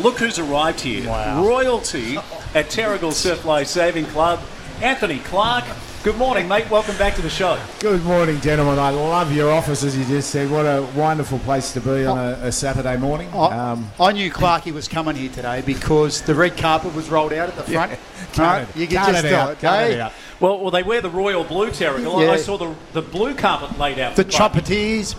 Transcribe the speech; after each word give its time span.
Look 0.00 0.18
who's 0.18 0.38
arrived 0.38 0.80
here. 0.80 1.04
Royalty 1.06 2.16
at 2.54 2.70
Terrigal 2.70 3.12
Surf 3.12 3.44
Life 3.44 3.66
Saving 3.66 4.06
Club. 4.06 4.40
Anthony 4.80 5.18
Clark. 5.18 5.64
Good 6.08 6.16
morning, 6.16 6.48
mate. 6.48 6.70
Welcome 6.70 6.96
back 6.96 7.16
to 7.16 7.20
the 7.20 7.28
show. 7.28 7.60
Good 7.80 8.02
morning, 8.02 8.40
gentlemen. 8.40 8.78
I 8.78 8.88
love 8.88 9.30
your 9.30 9.52
office, 9.52 9.84
as 9.84 9.94
you 9.94 10.06
just 10.06 10.30
said. 10.30 10.50
What 10.50 10.64
a 10.64 10.80
wonderful 10.96 11.38
place 11.40 11.74
to 11.74 11.82
be 11.82 12.06
on 12.06 12.16
a, 12.16 12.46
a 12.46 12.50
Saturday 12.50 12.96
morning. 12.96 13.28
I, 13.34 13.72
Um, 13.72 13.90
I 14.00 14.12
knew 14.12 14.30
Clarkey 14.32 14.72
was 14.72 14.88
coming 14.88 15.16
here 15.16 15.28
today 15.30 15.60
because 15.66 16.22
the 16.22 16.34
red 16.34 16.56
carpet 16.56 16.94
was 16.94 17.10
rolled 17.10 17.34
out 17.34 17.50
at 17.50 17.56
the 17.56 17.62
front. 17.64 17.92
cut 18.32 18.38
Right? 18.38 18.76
You 18.76 18.86
can 18.86 18.96
cut 19.04 19.12
just 19.12 19.24
it 19.26 19.32
out, 19.34 19.50
it, 19.52 19.58
cut 19.60 19.74
okay? 19.82 19.92
it 19.94 20.00
out. 20.00 20.12
Well, 20.40 20.60
well, 20.60 20.70
they 20.70 20.84
wear 20.84 21.00
the 21.00 21.10
royal 21.10 21.42
blue 21.44 21.68
Terrigal. 21.70 22.20
I- 22.20 22.24
Yeah. 22.24 22.30
I 22.32 22.36
saw 22.36 22.56
the 22.56 22.74
the 22.94 23.02
blue 23.02 23.34
carpet 23.34 23.76
laid 23.78 23.98
out. 23.98 24.14
The 24.16 24.24
for 24.24 24.30
Clark. 24.30 24.52
trumpeteers. 24.54 25.14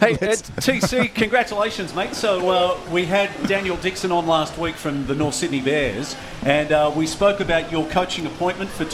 Hey, 0.00 0.14
uh, 0.14 0.36
TC, 0.60 1.14
congratulations, 1.14 1.94
mate. 1.94 2.14
So 2.14 2.48
uh, 2.50 2.78
we 2.90 3.04
had 3.04 3.30
Daniel 3.46 3.76
Dixon 3.76 4.10
on 4.10 4.26
last 4.26 4.56
week 4.58 4.74
from 4.76 5.06
the 5.06 5.14
North 5.14 5.34
Sydney 5.34 5.60
Bears, 5.60 6.16
and 6.44 6.72
uh, 6.72 6.90
we 6.94 7.06
spoke 7.06 7.40
about 7.40 7.70
your 7.70 7.86
coaching 7.88 8.24
appointment 8.26 8.70
for 8.70 8.84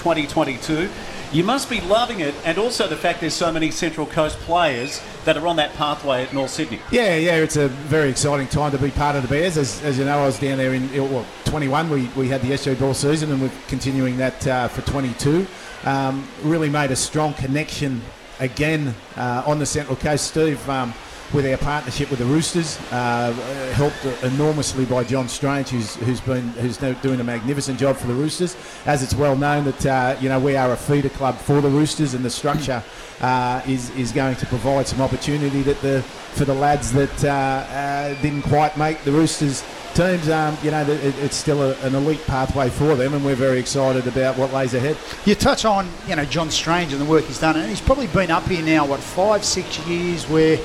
2022. 0.59 0.91
You 1.33 1.45
must 1.45 1.71
be 1.71 1.81
loving 1.83 2.21
it, 2.21 2.35
and 2.45 2.59
also 2.59 2.89
the 2.89 2.97
fact 2.97 3.21
there's 3.21 3.35
so 3.35 3.53
many 3.53 3.71
Central 3.71 4.05
Coast 4.05 4.37
players 4.41 5.01
that 5.25 5.37
are 5.37 5.47
on 5.47 5.57
that 5.57 5.73
pathway 5.75 6.25
at 6.25 6.35
North 6.35 6.51
Sydney. 6.51 6.81
yeah, 6.91 7.15
yeah, 7.15 7.37
it's 7.37 7.57
a 7.57 7.69
very 7.69 8.11
exciting 8.11 8.49
time 8.49 8.73
to 8.73 8.79
be 8.79 8.91
part 8.91 9.15
of 9.15 9.23
the 9.23 9.29
Bears. 9.29 9.57
As, 9.57 9.81
as 9.85 9.97
you 9.97 10.05
know, 10.05 10.19
I 10.19 10.27
was 10.27 10.41
down 10.41 10.59
there 10.59 10.75
in 10.75 10.93
well, 10.93 11.25
21. 11.45 11.89
We, 11.89 12.09
we 12.17 12.29
had 12.29 12.43
the 12.43 12.49
SG 12.49 12.79
Ball 12.81 12.95
season, 12.95 13.31
and 13.31 13.41
we're 13.41 13.53
continuing 13.69 14.17
that 14.17 14.47
uh, 14.47 14.69
for 14.69 14.83
22. 14.83 15.47
Um, 15.85 16.27
really 16.43 16.69
made 16.69 16.91
a 16.91 16.97
strong 16.97 17.33
connection 17.35 18.03
again 18.41 18.95
uh, 19.17 19.45
on 19.47 19.61
the 19.61 19.67
Central 19.67 19.97
Coast, 19.97 20.27
Steve. 20.27 20.69
Um, 20.69 20.93
with 21.33 21.47
our 21.47 21.57
partnership 21.59 22.11
with 22.11 22.19
the 22.19 22.25
Roosters, 22.25 22.79
uh, 22.91 23.33
helped 23.75 24.05
enormously 24.25 24.85
by 24.85 25.05
John 25.05 25.29
Strange, 25.29 25.69
who's 25.69 25.97
who's 25.97 26.21
been 26.21 26.49
who's 26.49 26.77
doing 26.77 27.21
a 27.21 27.25
magnificent 27.25 27.79
job 27.79 27.97
for 27.97 28.07
the 28.07 28.15
Roosters. 28.15 28.57
As 28.87 29.03
it's 29.03 29.15
well 29.15 29.37
known 29.37 29.65
that 29.65 29.87
uh, 29.87 30.17
you 30.21 30.29
know 30.29 30.41
we 30.41 30.57
are 30.57 30.73
a 30.73 30.77
feeder 30.77 31.09
club 31.09 31.37
for 31.39 31.61
the 31.61 31.69
Roosters, 31.69 32.15
and 32.15 32.25
the 32.25 32.31
structure 32.31 32.83
uh, 33.21 33.63
is 33.67 33.91
is 33.97 34.13
going 34.13 34.37
to 34.37 34.47
provide 34.47 34.87
some 34.87 35.01
opportunity 35.01 35.63
that 35.63 35.81
the 35.81 36.03
for 36.03 36.45
the 36.45 36.55
lads 36.55 36.93
that 36.93 37.25
uh, 37.25 37.29
uh, 37.29 38.23
didn't 38.23 38.43
quite 38.43 38.77
make 38.77 39.03
the 39.05 39.13
Roosters 39.13 39.65
teams. 39.95 40.29
Um, 40.29 40.57
you 40.63 40.71
know, 40.71 40.83
it, 40.83 41.15
it's 41.19 41.37
still 41.37 41.63
a, 41.63 41.75
an 41.81 41.95
elite 41.95 42.25
pathway 42.27 42.71
for 42.71 42.95
them, 42.97 43.15
and 43.15 43.25
we're 43.25 43.35
very 43.35 43.59
excited 43.59 44.07
about 44.07 44.37
what 44.37 44.53
lays 44.53 44.75
ahead. 44.75 44.97
You 45.25 45.35
touch 45.35 45.65
on, 45.65 45.89
you 46.07 46.17
know, 46.17 46.25
John 46.25 46.51
Strange 46.51 46.93
and 46.93 47.01
the 47.01 47.07
work 47.07 47.25
he's 47.25 47.41
done, 47.41 47.57
and 47.57 47.69
he's 47.69 47.81
probably 47.81 48.07
been 48.09 48.31
up 48.31 48.45
here 48.45 48.65
now, 48.65 48.87
what, 48.87 49.01
five, 49.01 49.45
six 49.45 49.79
years 49.87 50.29
where 50.29 50.59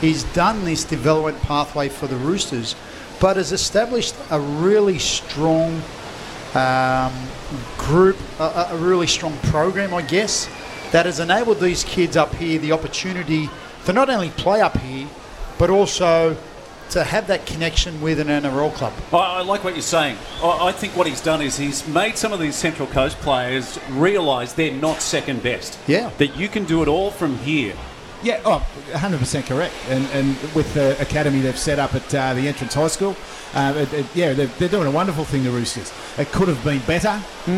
he's 0.00 0.24
done 0.32 0.64
this 0.64 0.84
development 0.84 1.40
pathway 1.42 1.88
for 1.88 2.06
the 2.06 2.16
Roosters, 2.16 2.74
but 3.20 3.36
has 3.36 3.52
established 3.52 4.14
a 4.30 4.40
really 4.40 4.98
strong 4.98 5.82
um, 6.54 7.12
group, 7.78 8.16
a, 8.38 8.68
a- 8.70 8.76
really 8.78 9.06
strong 9.06 9.36
program, 9.44 9.94
I 9.94 10.02
guess, 10.02 10.48
that 10.92 11.06
has 11.06 11.20
enabled 11.20 11.60
these 11.60 11.84
kids 11.84 12.16
up 12.16 12.34
here 12.34 12.58
the 12.58 12.72
opportunity 12.72 13.48
to 13.84 13.92
not 13.92 14.10
only 14.10 14.30
play 14.30 14.60
up 14.60 14.76
here, 14.78 15.06
but 15.58 15.70
also 15.70 16.36
to 16.90 17.04
have 17.04 17.28
that 17.28 17.46
connection 17.46 18.00
with 18.00 18.18
an 18.18 18.26
NRL 18.26 18.74
club. 18.74 18.92
I, 19.12 19.42
like 19.42 19.62
what 19.62 19.74
you're 19.74 19.82
saying. 19.82 20.16
I, 20.42 20.68
I 20.68 20.72
think 20.72 20.96
what 20.96 21.06
he's 21.06 21.20
done 21.20 21.40
is 21.40 21.56
he's 21.56 21.86
made 21.86 22.18
some 22.18 22.32
of 22.32 22.40
these 22.40 22.56
Central 22.56 22.88
Coast 22.88 23.16
players 23.18 23.78
realise 23.90 24.54
they're 24.54 24.72
not 24.74 25.00
second 25.00 25.40
best. 25.42 25.78
Yeah. 25.86 26.10
That 26.18 26.36
you 26.36 26.48
can 26.48 26.64
do 26.64 26.82
it 26.82 26.88
all 26.88 27.12
from 27.12 27.36
here. 27.38 27.74
Yeah, 28.22 28.40
oh, 28.44 28.66
100% 28.92 29.46
correct. 29.46 29.72
And, 29.88 30.04
and 30.12 30.36
with 30.54 30.72
the 30.74 31.00
academy 31.00 31.40
they've 31.40 31.58
set 31.58 31.78
up 31.78 31.94
at 31.94 32.14
uh, 32.14 32.34
the 32.34 32.46
entrance 32.48 32.74
high 32.74 32.88
school, 32.88 33.16
uh, 33.54 33.72
it, 33.76 33.92
it- 33.94 34.06
yeah, 34.14 34.32
they're, 34.34 34.46
they're 34.46 34.68
doing 34.68 34.86
a 34.86 34.90
wonderful 34.90 35.24
thing, 35.24 35.42
the 35.42 35.50
Roosters. 35.50 35.92
It 36.18 36.30
could 36.30 36.48
have 36.48 36.62
been 36.62 36.80
better 36.80 37.12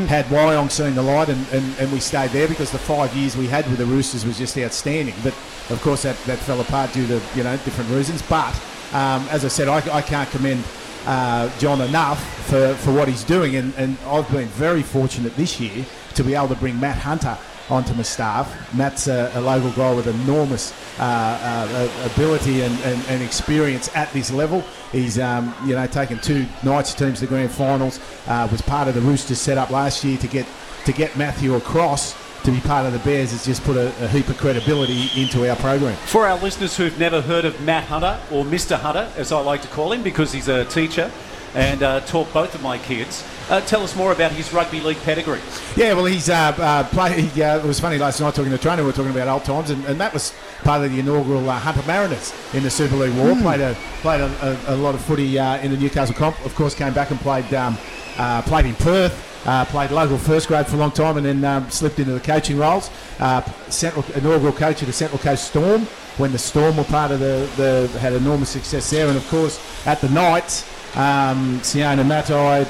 had 0.06 0.24
Wyong 0.26 0.70
seen 0.70 0.94
the 0.94 1.02
light 1.02 1.28
and, 1.28 1.44
and, 1.52 1.78
and 1.80 1.92
we 1.92 1.98
stayed 2.00 2.30
there 2.30 2.46
because 2.46 2.70
the 2.70 2.78
five 2.78 3.14
years 3.16 3.36
we 3.36 3.46
had 3.48 3.66
with 3.68 3.78
the 3.78 3.86
Roosters 3.86 4.24
was 4.24 4.38
just 4.38 4.56
outstanding. 4.56 5.14
But 5.24 5.34
of 5.70 5.80
course, 5.82 6.02
that, 6.02 6.16
that 6.26 6.38
fell 6.38 6.60
apart 6.60 6.92
due 6.92 7.06
to 7.08 7.20
you 7.34 7.42
know 7.42 7.56
different 7.58 7.90
reasons. 7.90 8.22
But 8.22 8.54
um, 8.92 9.26
as 9.30 9.44
I 9.44 9.48
said, 9.48 9.66
I, 9.68 9.78
I 9.96 10.00
can't 10.02 10.30
commend 10.30 10.62
uh, 11.06 11.50
John 11.58 11.80
enough 11.80 12.22
for, 12.46 12.74
for 12.76 12.92
what 12.92 13.08
he's 13.08 13.24
doing. 13.24 13.56
And, 13.56 13.74
and 13.76 13.98
I've 14.06 14.30
been 14.30 14.48
very 14.48 14.82
fortunate 14.82 15.34
this 15.36 15.58
year 15.58 15.84
to 16.14 16.22
be 16.22 16.34
able 16.34 16.48
to 16.48 16.54
bring 16.56 16.78
Matt 16.78 16.98
Hunter 16.98 17.36
onto 17.70 17.94
my 17.94 18.02
staff. 18.02 18.74
Matt's 18.74 19.08
a, 19.08 19.30
a 19.34 19.40
local 19.40 19.70
guy 19.72 19.94
with 19.94 20.06
enormous 20.06 20.72
uh, 20.98 21.02
uh, 21.02 22.10
ability 22.12 22.62
and, 22.62 22.78
and, 22.80 23.04
and 23.08 23.22
experience 23.22 23.94
at 23.96 24.12
this 24.12 24.30
level. 24.30 24.62
He's 24.90 25.18
um, 25.18 25.54
you 25.64 25.74
know 25.74 25.86
taken 25.86 26.18
two 26.18 26.46
Knights 26.62 26.94
teams 26.94 27.20
to 27.20 27.26
grand 27.26 27.50
finals. 27.50 28.00
Uh, 28.26 28.48
was 28.50 28.62
part 28.62 28.88
of 28.88 28.94
the 28.94 29.00
Roosters 29.00 29.40
setup 29.40 29.70
last 29.70 30.04
year 30.04 30.18
to 30.18 30.26
get 30.26 30.46
to 30.84 30.92
get 30.92 31.16
Matthew 31.16 31.54
across 31.54 32.16
to 32.44 32.50
be 32.50 32.60
part 32.60 32.86
of 32.86 32.92
the 32.92 32.98
Bears 33.00 33.30
has 33.30 33.44
just 33.44 33.62
put 33.62 33.76
a, 33.76 33.88
a 34.04 34.08
heap 34.08 34.28
of 34.28 34.36
credibility 34.36 35.08
into 35.16 35.48
our 35.48 35.56
program. 35.56 35.96
For 36.06 36.26
our 36.26 36.38
listeners 36.38 36.76
who've 36.76 36.98
never 36.98 37.20
heard 37.20 37.44
of 37.44 37.60
Matt 37.60 37.84
Hunter, 37.84 38.18
or 38.32 38.44
Mr. 38.44 38.76
Hunter, 38.76 39.08
as 39.16 39.30
I 39.30 39.40
like 39.40 39.62
to 39.62 39.68
call 39.68 39.92
him, 39.92 40.02
because 40.02 40.32
he's 40.32 40.48
a 40.48 40.64
teacher 40.64 41.10
and 41.54 41.82
uh, 41.82 42.00
taught 42.00 42.32
both 42.32 42.54
of 42.54 42.62
my 42.62 42.78
kids, 42.78 43.24
uh, 43.52 43.60
tell 43.60 43.82
us 43.82 43.94
more 43.94 44.12
about 44.12 44.32
his 44.32 44.52
rugby 44.52 44.80
league 44.80 45.00
pedigree. 45.02 45.40
Yeah, 45.76 45.92
well, 45.92 46.06
he's 46.06 46.30
uh, 46.30 46.54
uh, 46.56 46.84
play, 46.84 47.20
he, 47.20 47.42
uh, 47.42 47.58
it 47.58 47.64
was 47.64 47.78
funny 47.78 47.98
last 47.98 48.18
night 48.18 48.34
talking 48.34 48.50
to 48.50 48.56
the 48.56 48.58
Trainer. 48.58 48.82
We 48.82 48.86
were 48.86 48.92
talking 48.94 49.10
about 49.10 49.28
old 49.28 49.44
times, 49.44 49.68
and, 49.68 49.84
and 49.84 50.00
that 50.00 50.14
was 50.14 50.32
part 50.64 50.82
of 50.82 50.90
the 50.90 50.98
inaugural 50.98 51.48
uh, 51.48 51.58
Hunter 51.58 51.86
Mariners 51.86 52.32
in 52.54 52.62
the 52.62 52.70
Super 52.70 52.96
League 52.96 53.14
War. 53.14 53.36
Played 53.36 53.60
a 53.60 53.76
played 54.00 54.22
a, 54.22 54.68
a, 54.68 54.74
a 54.74 54.76
lot 54.76 54.94
of 54.94 55.02
footy 55.02 55.38
uh, 55.38 55.58
in 55.58 55.70
the 55.70 55.76
Newcastle 55.76 56.14
comp. 56.14 56.42
Of 56.46 56.54
course, 56.54 56.74
came 56.74 56.94
back 56.94 57.10
and 57.10 57.20
played 57.20 57.52
um, 57.52 57.76
uh, 58.16 58.40
played 58.42 58.64
in 58.64 58.74
Perth. 58.76 59.28
Uh, 59.44 59.64
played 59.64 59.90
local 59.90 60.16
first 60.16 60.46
grade 60.46 60.68
for 60.68 60.76
a 60.76 60.78
long 60.78 60.92
time, 60.92 61.16
and 61.16 61.26
then 61.26 61.44
um, 61.44 61.68
slipped 61.68 61.98
into 61.98 62.12
the 62.12 62.20
coaching 62.20 62.56
roles. 62.56 62.90
Uh, 63.18 63.42
Central 63.68 64.04
inaugural 64.14 64.52
coach 64.52 64.80
of 64.82 64.86
the 64.86 64.92
Central 64.92 65.18
Coast 65.18 65.48
Storm 65.48 65.82
when 66.16 66.30
the 66.30 66.38
Storm 66.38 66.76
were 66.76 66.84
part 66.84 67.10
of 67.10 67.18
the, 67.18 67.50
the 67.56 67.98
had 67.98 68.12
enormous 68.12 68.50
success 68.50 68.88
there, 68.90 69.08
and 69.08 69.16
of 69.16 69.28
course 69.28 69.60
at 69.84 70.00
the 70.00 70.08
Knights, 70.10 70.64
um, 70.96 71.60
Siona 71.64 72.04
Matai, 72.04 72.66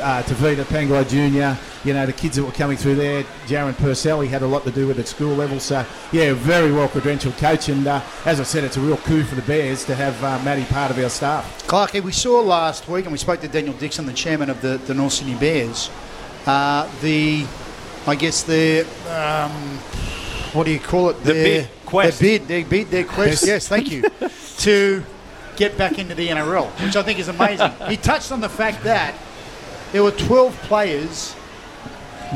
uh, 0.00 0.22
Tevita 0.22 0.64
Pangai 0.64 1.04
Jr., 1.08 1.60
you 1.86 1.94
know, 1.94 2.04
the 2.06 2.12
kids 2.12 2.36
that 2.36 2.44
were 2.44 2.52
coming 2.52 2.76
through 2.76 2.96
there, 2.96 3.22
Jaron 3.46 3.76
Purcell, 3.76 4.20
he 4.20 4.28
had 4.28 4.42
a 4.42 4.46
lot 4.46 4.64
to 4.64 4.70
do 4.70 4.86
with 4.86 4.98
at 4.98 5.08
school 5.08 5.34
level. 5.34 5.58
So, 5.60 5.84
yeah, 6.12 6.34
very 6.34 6.70
well 6.72 6.88
credentialed 6.88 7.38
coach. 7.38 7.68
And 7.68 7.86
uh, 7.86 8.02
as 8.24 8.40
I 8.40 8.42
said, 8.42 8.64
it's 8.64 8.76
a 8.76 8.80
real 8.80 8.96
coup 8.98 9.22
for 9.24 9.34
the 9.34 9.42
Bears 9.42 9.84
to 9.86 9.94
have 9.94 10.22
uh, 10.22 10.42
Matty 10.44 10.64
part 10.64 10.90
of 10.90 10.98
our 10.98 11.08
staff. 11.08 11.66
Clarky, 11.66 12.02
we 12.02 12.12
saw 12.12 12.40
last 12.40 12.88
week, 12.88 13.04
and 13.06 13.12
we 13.12 13.18
spoke 13.18 13.40
to 13.40 13.48
Daniel 13.48 13.74
Dixon, 13.74 14.06
the 14.06 14.12
chairman 14.12 14.50
of 14.50 14.60
the, 14.60 14.78
the 14.86 14.94
North 14.94 15.14
Sydney 15.14 15.36
Bears. 15.36 15.90
Uh, 16.46 16.90
the, 17.00 17.46
I 18.06 18.14
guess 18.14 18.42
the, 18.42 18.82
um, 19.08 19.50
what 20.52 20.64
do 20.64 20.72
you 20.72 20.80
call 20.80 21.10
it? 21.10 21.22
The 21.22 21.32
Their- 21.32 21.44
bid, 21.44 21.68
quest. 21.86 22.20
Their 22.20 22.38
bid, 22.38 22.48
their 22.48 22.64
bid, 22.64 22.90
their 22.90 23.04
quest. 23.04 23.42
Yes. 23.42 23.46
Yes, 23.46 23.68
thank 23.68 23.90
you. 23.90 24.02
to 24.58 25.02
get 25.56 25.76
back 25.76 25.98
into 25.98 26.14
the 26.14 26.28
NRL, 26.28 26.66
which 26.84 26.96
I 26.96 27.02
think 27.02 27.18
is 27.18 27.28
amazing. 27.28 27.70
he 27.88 27.96
touched 27.96 28.32
on 28.32 28.40
the 28.40 28.48
fact 28.48 28.82
that 28.84 29.14
there 29.92 30.02
were 30.02 30.10
12 30.12 30.54
players 30.62 31.34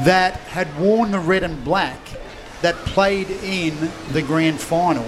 that 0.05 0.35
had 0.49 0.77
worn 0.79 1.13
the 1.13 1.19
red 1.19 1.43
and 1.43 1.63
black 1.65 1.99
that 2.63 2.75
played 2.77 3.31
in 3.31 3.91
the 4.13 4.23
grand 4.23 4.61
final 4.61 5.05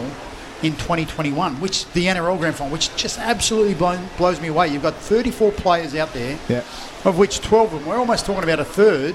in 0.63 0.73
2021, 0.75 1.61
which 1.61 1.87
the 1.93 2.07
NRL 2.07 2.39
grand 2.39 2.55
final, 2.57 2.73
which 2.73 2.95
just 2.97 3.19
absolutely 3.19 3.75
blow, 3.75 3.99
blows 4.17 4.41
me 4.41 4.49
away. 4.49 4.69
You've 4.69 4.83
got 4.83 4.95
34 4.95 5.53
players 5.53 5.95
out 5.95 6.13
there, 6.13 6.39
Yeah. 6.49 6.63
of 7.05 7.19
which 7.19 7.41
12 7.41 7.73
of 7.75 7.81
them, 7.81 7.89
we're 7.89 7.99
almost 7.99 8.27
talking 8.27 8.45
about 8.45 8.61
a 8.61 8.65
third, 8.65 9.15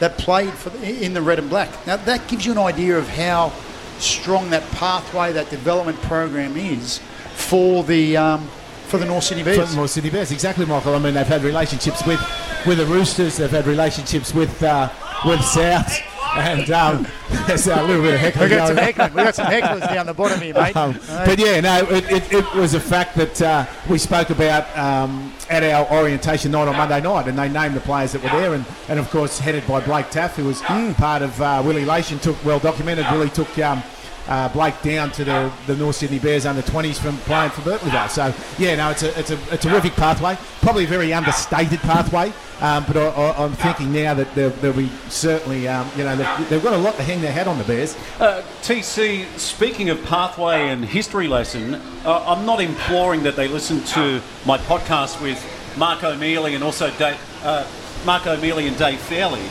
that 0.00 0.18
played 0.18 0.52
for 0.52 0.70
the, 0.70 1.02
in 1.04 1.14
the 1.14 1.22
red 1.22 1.38
and 1.38 1.48
black. 1.48 1.70
Now 1.86 1.96
that 1.96 2.28
gives 2.28 2.44
you 2.44 2.52
an 2.52 2.58
idea 2.58 2.98
of 2.98 3.08
how 3.08 3.52
strong 3.98 4.50
that 4.50 4.62
pathway, 4.72 5.32
that 5.32 5.48
development 5.48 6.00
program 6.02 6.56
is 6.56 6.98
for 7.34 7.82
the 7.82 8.16
um, 8.16 8.46
for 8.88 8.98
the 8.98 9.06
North 9.06 9.24
Sydney 9.24 9.42
Bears. 9.42 9.74
North 9.74 9.90
City 9.90 10.10
Bears, 10.10 10.30
exactly, 10.30 10.64
Michael. 10.66 10.94
I 10.94 10.98
mean, 10.98 11.14
they've 11.14 11.26
had 11.26 11.42
relationships 11.42 12.04
with, 12.06 12.20
with 12.66 12.78
the 12.78 12.86
Roosters. 12.86 13.36
They've 13.36 13.50
had 13.50 13.66
relationships 13.66 14.34
with 14.34 14.62
uh, 14.62 14.90
with 15.24 15.42
South. 15.42 16.00
and 16.36 16.70
um, 16.70 17.06
there's 17.46 17.66
a 17.66 17.82
little 17.82 18.02
bit 18.02 18.14
of 18.14 18.20
heckling 18.20 18.50
We 18.50 18.56
got 18.56 18.68
some 18.68 18.76
hecklers. 18.76 19.14
We 19.14 19.22
got 19.22 19.34
some 19.34 19.46
hecklers 19.46 19.80
down 19.94 20.06
the 20.06 20.14
bottom 20.14 20.40
here, 20.40 20.52
mate. 20.54 20.76
Um, 20.76 20.98
but 21.08 21.38
yeah, 21.38 21.60
no, 21.60 21.78
it, 21.88 22.10
it, 22.10 22.32
it 22.32 22.54
was 22.54 22.74
a 22.74 22.80
fact 22.80 23.14
that 23.16 23.40
uh, 23.40 23.66
we 23.88 23.96
spoke 23.96 24.30
about 24.30 24.76
um, 24.76 25.32
at 25.48 25.62
our 25.62 25.90
orientation 25.90 26.50
night 26.50 26.68
on 26.68 26.76
Monday 26.76 27.00
night, 27.00 27.28
and 27.28 27.38
they 27.38 27.48
named 27.48 27.74
the 27.74 27.80
players 27.80 28.12
that 28.12 28.22
were 28.22 28.28
there, 28.28 28.54
and, 28.54 28.66
and 28.88 28.98
of 28.98 29.08
course 29.10 29.38
headed 29.38 29.66
by 29.66 29.80
Blake 29.80 30.06
Taaffe, 30.06 30.36
who 30.36 30.44
was 30.44 30.60
part 30.62 31.22
of 31.22 31.40
uh, 31.40 31.62
Willie 31.64 31.84
Lation, 31.84 32.20
took 32.20 32.42
well 32.44 32.58
documented. 32.58 33.06
Willie 33.10 33.30
took. 33.30 33.58
Um, 33.58 33.82
uh, 34.28 34.48
Blake 34.48 34.80
down 34.82 35.10
to 35.12 35.24
the, 35.24 35.52
the 35.66 35.76
North 35.76 35.96
Sydney 35.96 36.18
Bears 36.18 36.46
under 36.46 36.62
20s 36.62 36.98
from 36.98 37.16
playing 37.18 37.50
for 37.50 37.62
Berkeley 37.62 37.90
Vale. 37.90 38.08
So 38.08 38.34
yeah, 38.58 38.76
no, 38.76 38.90
it's 38.90 39.02
a 39.02 39.18
it's 39.18 39.30
a, 39.30 39.38
a 39.50 39.56
terrific 39.56 39.94
pathway. 39.94 40.36
Probably 40.60 40.84
a 40.84 40.88
very 40.88 41.12
understated 41.12 41.80
pathway, 41.80 42.32
um, 42.60 42.84
but 42.86 42.96
I, 42.96 43.32
I'm 43.44 43.52
thinking 43.52 43.92
now 43.92 44.14
that 44.14 44.34
there'll 44.34 44.76
be 44.76 44.90
certainly 45.08 45.68
um, 45.68 45.88
you 45.96 46.04
know 46.04 46.16
they've, 46.16 46.48
they've 46.48 46.62
got 46.62 46.74
a 46.74 46.78
lot 46.78 46.96
to 46.96 47.02
hang 47.02 47.20
their 47.20 47.32
hat 47.32 47.46
on 47.46 47.58
the 47.58 47.64
Bears. 47.64 47.96
Uh, 48.18 48.42
TC, 48.62 49.26
speaking 49.38 49.90
of 49.90 50.02
pathway 50.04 50.68
and 50.68 50.84
history 50.84 51.28
lesson, 51.28 51.74
uh, 52.04 52.24
I'm 52.26 52.44
not 52.46 52.60
imploring 52.60 53.22
that 53.24 53.36
they 53.36 53.48
listen 53.48 53.82
to 53.84 54.20
my 54.44 54.58
podcast 54.58 55.20
with 55.22 55.42
Mark 55.76 56.02
O'Meley 56.02 56.54
and 56.54 56.64
also 56.64 56.90
Dave, 56.92 57.18
uh, 57.44 57.66
Mark 58.04 58.26
O'Meley 58.26 58.66
and 58.66 58.76
Dave 58.76 58.98
Fairleigh, 59.00 59.48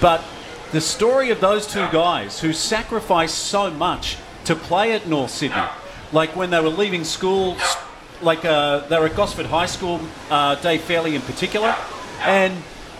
but 0.00 0.22
the 0.72 0.80
story 0.80 1.30
of 1.30 1.40
those 1.40 1.66
two 1.66 1.86
guys 1.92 2.40
who 2.40 2.52
sacrificed 2.52 3.38
so 3.38 3.70
much 3.70 4.16
to 4.44 4.54
play 4.56 4.92
at 4.92 5.06
North 5.06 5.30
Sydney, 5.30 5.62
like 6.12 6.34
when 6.36 6.50
they 6.50 6.60
were 6.60 6.68
leaving 6.68 7.04
school, 7.04 7.56
like 8.22 8.44
uh, 8.44 8.80
they 8.88 8.98
were 8.98 9.06
at 9.06 9.16
Gosford 9.16 9.46
High 9.46 9.66
School, 9.66 10.00
uh, 10.30 10.54
Dave 10.56 10.82
Fairleigh 10.82 11.14
in 11.14 11.22
particular, 11.22 11.74
and 12.20 12.54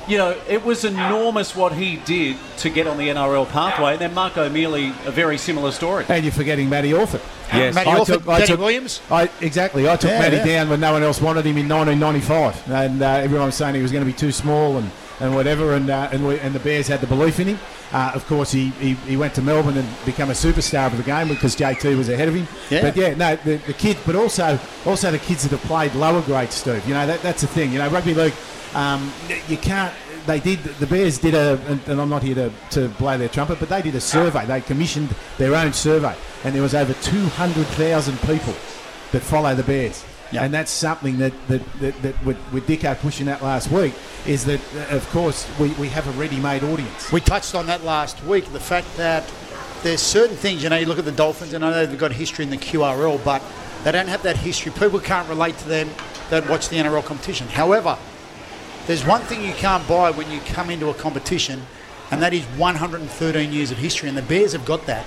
you 0.09 0.19
know, 0.19 0.37
it 0.49 0.65
was 0.65 0.85
enormous 0.85 1.57
what 1.57 1.73
he 1.73 1.97
did 1.97 2.37
to 2.59 2.71
get 2.71 2.87
on 2.87 2.97
the 2.97 3.09
NRL 3.09 3.49
pathway. 3.51 3.93
And 3.95 4.01
then 4.01 4.15
Mark 4.15 4.39
O'Meley, 4.39 4.91
a 5.05 5.11
very 5.11 5.37
similar 5.37 5.73
story. 5.73 6.05
And 6.09 6.23
you're 6.25 6.33
forgetting 6.33 6.69
Matty 6.69 6.95
Orford. 6.95 7.21
Yes. 7.53 7.75
Matty 7.75 7.91
I 7.91 7.99
Orford, 7.99 8.19
took- 8.21 8.29
I 8.29 8.47
took- 8.47 8.61
Williams. 8.61 9.01
I, 9.11 9.29
exactly. 9.41 9.89
I 9.89 9.97
took 9.97 10.11
Yeah, 10.13 10.21
Matty 10.21 10.37
yeah. 10.37 10.45
down 10.47 10.69
when 10.71 10.79
no 10.79 10.93
one 10.93 11.03
else 11.03 11.21
wanted 11.21 11.45
him 11.45 11.57
in 11.59 11.69
1995, 11.69 12.71
and 12.71 13.03
uh, 13.03 13.07
everyone 13.07 13.47
was 13.47 13.57
saying 13.57 13.75
he 13.75 13.83
was 13.83 13.91
going 13.91 14.05
to 14.05 14.11
be 14.11 14.17
too 14.17 14.31
small 14.31 14.77
and, 14.77 14.93
and 15.21 15.35
whatever, 15.35 15.75
and 15.75 15.89
uh, 15.91 16.09
and, 16.13 16.27
we, 16.27 16.39
and 16.41 16.55
the 16.55 16.61
Bears 16.61 16.89
had 16.89 17.01
the 17.01 17.07
belief 17.07 17.41
in 17.41 17.49
him. 17.49 17.59
Uh, 17.93 18.13
of 18.15 18.27
course, 18.27 18.51
he, 18.51 18.71
he, 18.71 18.95
he 18.95 19.17
went 19.17 19.35
to 19.35 19.43
Melbourne 19.43 19.77
and 19.77 19.89
became 20.05 20.29
a 20.31 20.35
superstar 20.35 20.87
of 20.87 20.97
the 20.97 21.03
game 21.03 21.29
because 21.29 21.55
JT 21.57 21.97
was 21.97 22.09
ahead 22.09 22.29
of 22.29 22.35
him. 22.35 22.49
Yeah. 22.69 22.83
But 22.83 22.97
yeah, 22.97 23.15
no, 23.15 23.37
the, 23.37 23.57
the 23.59 23.73
kids, 23.73 24.01
but 24.05 24.17
also 24.17 24.59
also 24.85 25.11
the 25.11 25.19
kids 25.19 25.45
that 25.45 25.53
have 25.53 25.63
played 25.63 25.95
lower 25.95 26.23
grade, 26.23 26.53
Steve. 26.53 26.87
You 26.87 26.95
know, 26.95 27.07
that, 27.07 27.23
that's 27.23 27.43
the 27.43 27.47
thing. 27.47 27.73
You 27.73 27.79
know, 27.79 27.89
rugby 27.89 28.15
league, 28.15 28.35
um, 28.75 29.13
you 29.49 29.57
can't. 29.57 29.95
They 30.27 30.41
did. 30.41 30.59
The 30.59 30.87
Bears 30.87 31.19
did 31.19 31.35
a, 31.35 31.61
and, 31.69 31.81
and 31.87 32.01
I'm 32.01 32.09
not 32.09 32.23
here 32.23 32.35
to, 32.35 32.53
to 32.71 32.89
blow 32.89 33.17
their 33.17 33.29
trumpet, 33.29 33.61
but 33.61 33.69
they 33.69 33.83
did 33.83 33.95
a 33.95 34.01
survey. 34.01 34.45
They 34.45 34.61
commissioned 34.61 35.15
their 35.39 35.55
own 35.55 35.73
survey, 35.73 36.17
and 36.45 36.55
there 36.55 36.63
was 36.63 36.75
over 36.75 36.93
200,000 36.95 38.21
people 38.23 38.55
that 39.13 39.21
follow 39.21 39.55
the 39.55 39.63
Bears. 39.63 40.05
Yeah. 40.32 40.44
And 40.44 40.52
that's 40.52 40.70
something 40.70 41.19
that, 41.19 41.32
that, 41.49 41.62
that, 41.81 42.02
that 42.02 42.25
with, 42.25 42.37
with 42.52 42.67
Dicko 42.67 42.99
pushing 42.99 43.26
that 43.26 43.43
last 43.43 43.70
week 43.70 43.94
is 44.26 44.44
that, 44.46 44.61
of 44.90 45.08
course, 45.11 45.49
we, 45.58 45.70
we 45.75 45.88
have 45.88 46.06
a 46.08 46.19
ready-made 46.19 46.64
audience. 46.64 47.12
We 47.12 47.20
touched 47.20 47.55
on 47.55 47.67
that 47.67 47.84
last 47.84 48.23
week. 48.25 48.44
The 48.52 48.61
fact 48.61 48.88
that 48.96 49.31
there's 49.82 50.00
certain 50.00 50.37
things, 50.37 50.62
you 50.62 50.69
know, 50.69 50.76
you 50.76 50.87
look 50.87 50.99
at 50.99 51.05
the 51.05 51.12
Dolphins, 51.12 51.52
and 51.52 51.64
I 51.64 51.70
know 51.70 51.87
they've 51.87 51.99
got 51.99 52.12
history 52.12 52.44
in 52.44 52.50
the 52.50 52.56
QRL, 52.56 53.25
but 53.25 53.43
they 53.84 53.93
don't 53.93 54.08
have 54.08 54.23
that 54.25 54.37
history. 54.37 54.73
People 54.73 54.99
can't 54.99 55.28
relate 55.28 55.56
to 55.58 55.69
them 55.69 55.88
that 56.31 56.49
watch 56.49 56.69
the 56.69 56.76
NRL 56.76 57.05
competition. 57.05 57.46
However, 57.46 57.96
there's 58.87 59.06
one 59.06 59.20
thing 59.22 59.44
you 59.44 59.52
can't 59.52 59.87
buy 59.87 60.11
when 60.11 60.31
you 60.31 60.40
come 60.40 60.70
into 60.70 60.88
a 60.88 60.94
competition, 60.94 61.62
and 62.11 62.20
that 62.20 62.32
is 62.34 62.44
113 62.56 63.52
years 63.52 63.70
of 63.70 63.79
history, 63.79 64.08
and 64.08 64.19
the 64.19 64.22
Bears 64.22 64.52
have 64.52 64.64
got 64.64 64.87
that. 64.87 65.06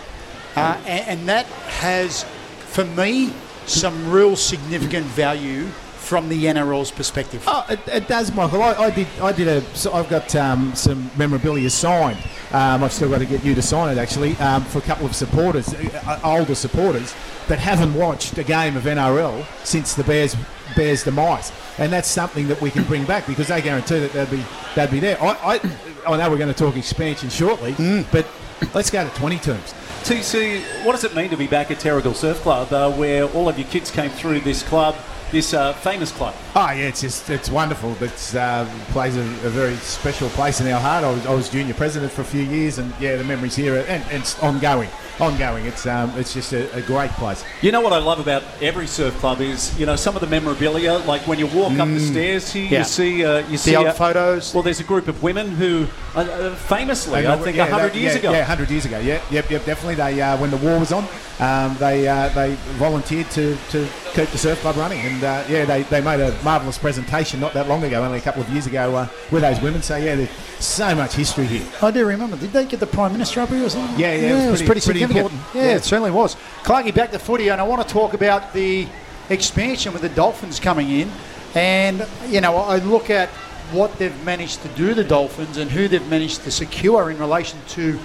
Uh, 0.56 0.78
and, 0.86 1.20
and 1.20 1.30
that 1.30 1.46
has, 1.46 2.24
for 2.60 2.86
me, 2.86 3.34
some 3.70 4.12
real 4.12 4.36
significant 4.36 5.06
value 5.06 5.68
from 6.10 6.28
the 6.28 6.46
NRL's 6.46 6.90
perspective. 6.90 7.44
Oh, 7.46 7.64
it, 7.70 7.80
it 7.88 8.08
does, 8.08 8.34
Michael. 8.34 8.64
I, 8.64 8.74
I 8.74 8.90
did. 8.90 9.08
I 9.22 9.32
did 9.32 9.48
a. 9.48 9.62
So 9.76 9.94
I've 9.94 10.10
got 10.10 10.36
um, 10.36 10.74
some 10.74 11.12
memorabilia 11.16 11.70
signed. 11.70 12.18
Um, 12.52 12.84
I've 12.84 12.92
still 12.92 13.10
got 13.10 13.20
to 13.20 13.28
get 13.28 13.46
you 13.46 13.54
to 13.54 13.62
sign 13.62 13.96
it 13.96 14.02
actually 14.02 14.36
um, 14.38 14.64
for 14.64 14.80
a 14.80 14.82
couple 14.82 15.06
of 15.06 15.16
supporters, 15.16 15.72
uh, 15.72 16.20
older 16.24 16.56
supporters 16.56 17.14
that 17.48 17.60
haven't 17.60 17.94
watched 17.94 18.40
a 18.40 18.44
game 18.44 18.76
of 18.76 18.84
NRL 18.84 19.46
since 19.64 19.94
the 19.94 20.04
Bears 20.04 20.36
Bears 20.76 21.04
demise, 21.04 21.52
and 21.78 21.94
that's 21.94 22.08
something 22.08 22.48
that 22.48 22.60
we 22.60 22.72
can 22.72 22.84
bring 22.86 23.06
back 23.06 23.28
because 23.28 23.50
they 23.50 23.62
guarantee 23.62 24.00
that 24.00 24.12
they'd 24.14 24.32
be 24.32 24.44
they'd 24.74 24.90
be 24.90 25.00
there. 25.00 25.22
I 25.22 25.60
I, 26.08 26.14
I 26.14 26.18
know 26.18 26.32
we're 26.32 26.38
going 26.38 26.52
to 26.52 26.58
talk 26.58 26.76
expansion 26.76 27.30
shortly, 27.30 27.76
but 28.12 28.26
let's 28.74 28.90
go 28.90 29.08
to 29.08 29.16
20 29.16 29.38
teams. 29.38 29.76
TC, 30.04 30.86
what 30.86 30.94
does 30.94 31.04
it 31.04 31.16
mean 31.16 31.30
to 31.30 31.38
be 31.38 31.48
back 31.48 31.72
at 31.72 31.78
Terrigal 31.78 32.16
Surf 32.16 32.40
Club, 32.42 32.72
uh, 32.74 32.92
where 32.92 33.26
all 33.26 33.48
of 33.48 33.58
your 33.58 33.68
kids 33.68 33.92
came 33.92 34.10
through 34.10 34.40
this 34.40 34.64
club, 34.64 34.96
this 35.32 35.54
uh, 35.54 35.74
famous 35.74 36.12
club? 36.12 36.34
Oh 36.56 36.72
yeah, 36.72 36.88
it's 36.88 37.02
just 37.02 37.30
it's 37.30 37.50
wonderful. 37.50 37.92
It 38.02 38.36
uh, 38.36 38.66
plays 38.90 39.16
a, 39.18 39.22
a 39.22 39.50
very 39.50 39.76
special 39.76 40.30
place 40.30 40.62
in 40.62 40.68
our 40.68 40.80
heart. 40.80 41.04
I 41.04 41.12
was, 41.12 41.26
I 41.28 41.34
was 41.34 41.50
junior 41.50 41.74
president 41.74 42.12
for 42.12 42.22
a 42.22 42.26
few 42.26 42.44
years, 42.44 42.78
and 42.78 42.94
yeah, 43.00 43.18
the 43.18 43.24
memories 43.24 43.56
here 43.56 43.78
and, 43.78 44.04
and 44.04 44.22
it's 44.22 44.42
ongoing, 44.42 44.90
ongoing. 45.20 45.66
It's 45.66 45.86
um, 45.86 46.12
it's 46.18 46.34
just 46.34 46.54
a, 46.54 46.74
a 46.76 46.82
great 46.82 47.12
place. 47.12 47.44
You 47.62 47.72
know 47.72 47.82
what 47.82 47.94
I 47.94 47.98
love 47.98 48.20
about 48.20 48.44
every 48.62 48.88
surf 48.88 49.16
club 49.18 49.42
is, 49.42 49.78
you 49.80 49.86
know, 49.86 49.96
some 49.96 50.16
of 50.16 50.22
the 50.22 50.28
memorabilia. 50.28 50.94
Like 50.94 51.22
when 51.28 51.40
you 51.40 51.48
walk 51.48 51.74
up 51.80 51.88
the 51.88 52.00
stairs 52.00 52.52
here, 52.52 52.68
Yeah. 52.70 52.80
you 52.80 52.84
see, 52.86 53.26
uh, 53.26 53.48
you 53.50 53.58
see 53.58 53.76
old 53.76 53.88
uh, 53.88 53.94
photos. 53.94 54.54
Well, 54.54 54.64
there's 54.64 54.80
a 54.80 54.84
group 54.84 55.08
of 55.08 55.22
women 55.22 55.50
who, 55.50 55.88
uh, 56.16 56.20
uh, 56.22 56.56
famously, 56.56 57.28
I 57.28 57.38
think, 57.38 57.58
yeah, 57.58 57.68
hundred 57.68 57.96
years 57.96 58.14
yeah, 58.14 58.20
ago. 58.20 58.32
Yeah, 58.32 58.44
hundred 58.44 58.70
years 58.70 58.86
ago. 58.86 59.00
Yeah, 59.00 59.22
yep, 59.30 59.50
yep, 59.50 59.66
definitely. 59.66 59.96
They 59.96 60.22
uh, 60.22 60.38
when 60.38 60.52
the 60.52 60.58
war 60.58 60.80
was 60.80 60.92
on, 60.92 61.06
um, 61.40 61.76
they 61.78 62.08
uh, 62.08 62.30
they 62.30 62.56
volunteered 62.78 63.30
to, 63.32 63.58
to 63.72 63.88
keep 64.14 64.30
the 64.30 64.38
surf 64.38 64.60
club 64.62 64.76
running, 64.78 65.00
and 65.00 65.24
uh, 65.24 65.44
yeah, 65.50 65.66
they, 65.66 65.84
they 65.84 66.02
made 66.02 66.20
a 66.20 66.32
marvellous 66.44 66.78
presentation 66.78 67.40
not 67.40 67.54
that 67.54 67.68
long 67.68 67.84
ago, 67.84 68.04
only 68.04 68.18
a 68.18 68.22
couple 68.22 68.42
of 68.42 68.50
years 68.50 68.68
ago, 68.68 68.96
uh, 68.96 69.08
with 69.32 69.42
those 69.42 69.62
women. 69.62 69.82
So 69.82 69.96
yeah, 69.98 70.26
so 70.60 70.94
much 70.96 71.14
history 71.14 71.46
here. 71.46 71.66
I 71.82 71.92
do 71.92 72.06
remember. 72.06 72.36
Did 72.38 72.52
they 72.52 72.66
get 72.66 72.80
the 72.80 72.88
Prime 72.88 73.12
Minister 73.14 73.42
up 73.42 73.50
here 73.50 73.64
or 73.66 73.70
something? 73.70 74.00
Yeah, 74.00 74.14
yeah, 74.14 74.22
it 74.22 74.34
was 74.36 74.44
it 74.46 74.52
was 74.52 74.62
pretty- 74.62 74.82
pretty, 74.82 74.82
pretty 74.82 75.00
significant. 75.00 75.32
important. 75.34 75.56
Yeah, 75.56 75.64
Yeah. 75.72 75.76
it 75.78 75.84
certainly 75.84 76.12
was. 76.12 76.36
Clarky, 76.64 76.94
back 76.94 77.12
to 77.12 77.20
footy, 77.20 77.50
and 77.50 77.60
I 77.62 77.64
want 77.64 77.86
to 77.88 77.94
talk 77.94 78.14
about 78.14 78.54
the 78.54 78.88
expansion 79.30 79.94
with 79.94 80.02
the 80.02 80.10
Dolphins 80.10 80.60
coming 80.60 80.90
in. 80.90 81.12
And, 81.56 82.06
you 82.30 82.42
know, 82.42 82.58
I 82.58 82.78
look 82.78 83.10
at 83.10 83.30
what 83.72 83.98
they've 84.00 84.24
managed 84.24 84.62
to 84.64 84.68
do, 84.70 84.94
the 84.94 85.04
Dolphins, 85.04 85.58
and 85.58 85.70
who 85.72 85.88
they've 85.88 86.08
managed 86.10 86.44
to 86.44 86.52
secure 86.52 87.10
in 87.10 87.18
relation 87.20 87.60
to 87.70 88.00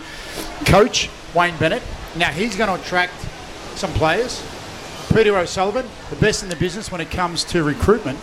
coach 0.67 1.09
Wayne 1.35 1.56
Bennett. 1.59 1.83
Now, 2.17 2.29
he's 2.31 2.55
going 2.56 2.69
to 2.69 2.75
attract 2.83 3.15
some 3.75 3.91
players. 3.95 4.43
Peter 5.12 5.37
O'Sullivan, 5.37 5.87
the 6.11 6.17
best 6.17 6.43
in 6.43 6.49
the 6.49 6.56
business 6.56 6.91
when 6.93 7.01
it 7.01 7.11
comes 7.11 7.45
to 7.45 7.62
recruitment. 7.62 8.19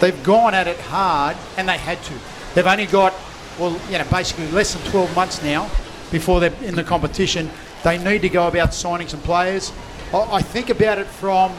They've 0.00 0.22
gone 0.22 0.54
at 0.54 0.66
it 0.66 0.78
hard, 0.80 1.36
and 1.56 1.68
they 1.68 1.78
had 1.78 2.02
to. 2.04 2.12
They've 2.54 2.66
only 2.66 2.86
got, 2.86 3.14
well, 3.58 3.78
you 3.90 3.98
know, 3.98 4.04
basically 4.10 4.48
less 4.48 4.74
than 4.74 4.90
12 4.90 5.14
months 5.14 5.42
now 5.42 5.70
before 6.10 6.40
they're 6.40 6.54
in 6.62 6.74
the 6.74 6.84
competition. 6.84 7.50
They 7.82 7.98
need 7.98 8.22
to 8.22 8.28
go 8.28 8.46
about 8.48 8.74
signing 8.74 9.08
some 9.08 9.20
players. 9.20 9.72
I, 10.12 10.36
I 10.36 10.42
think 10.42 10.70
about 10.70 10.98
it 10.98 11.06
from, 11.06 11.52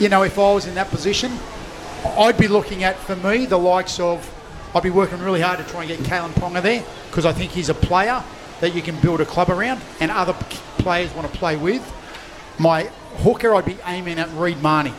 you 0.00 0.08
know, 0.08 0.22
if 0.22 0.38
I 0.38 0.52
was 0.52 0.66
in 0.66 0.74
that 0.74 0.88
position, 0.88 1.32
I'd 2.04 2.36
be 2.36 2.48
looking 2.48 2.84
at, 2.84 2.96
for 2.96 3.16
me, 3.16 3.46
the 3.46 3.58
likes 3.58 3.98
of, 3.98 4.30
I'd 4.74 4.82
be 4.82 4.90
working 4.90 5.20
really 5.20 5.40
hard 5.40 5.58
to 5.58 5.64
try 5.64 5.84
and 5.84 5.88
get 5.88 6.00
Kalyn 6.00 6.32
Ponga 6.32 6.60
there 6.62 6.84
because 7.08 7.24
I 7.24 7.32
think 7.32 7.52
he's 7.52 7.68
a 7.68 7.74
player 7.74 8.22
that 8.60 8.74
you 8.74 8.82
can 8.82 8.98
build 9.00 9.20
a 9.20 9.26
club 9.26 9.50
around 9.50 9.80
and 10.00 10.10
other 10.10 10.32
players 10.78 11.12
want 11.14 11.30
to 11.30 11.38
play 11.38 11.56
with. 11.56 11.82
My 12.58 12.84
hooker, 13.22 13.54
I'd 13.54 13.64
be 13.64 13.78
aiming 13.86 14.18
at 14.18 14.30
Reed 14.32 14.60
Mahoney 14.62 14.94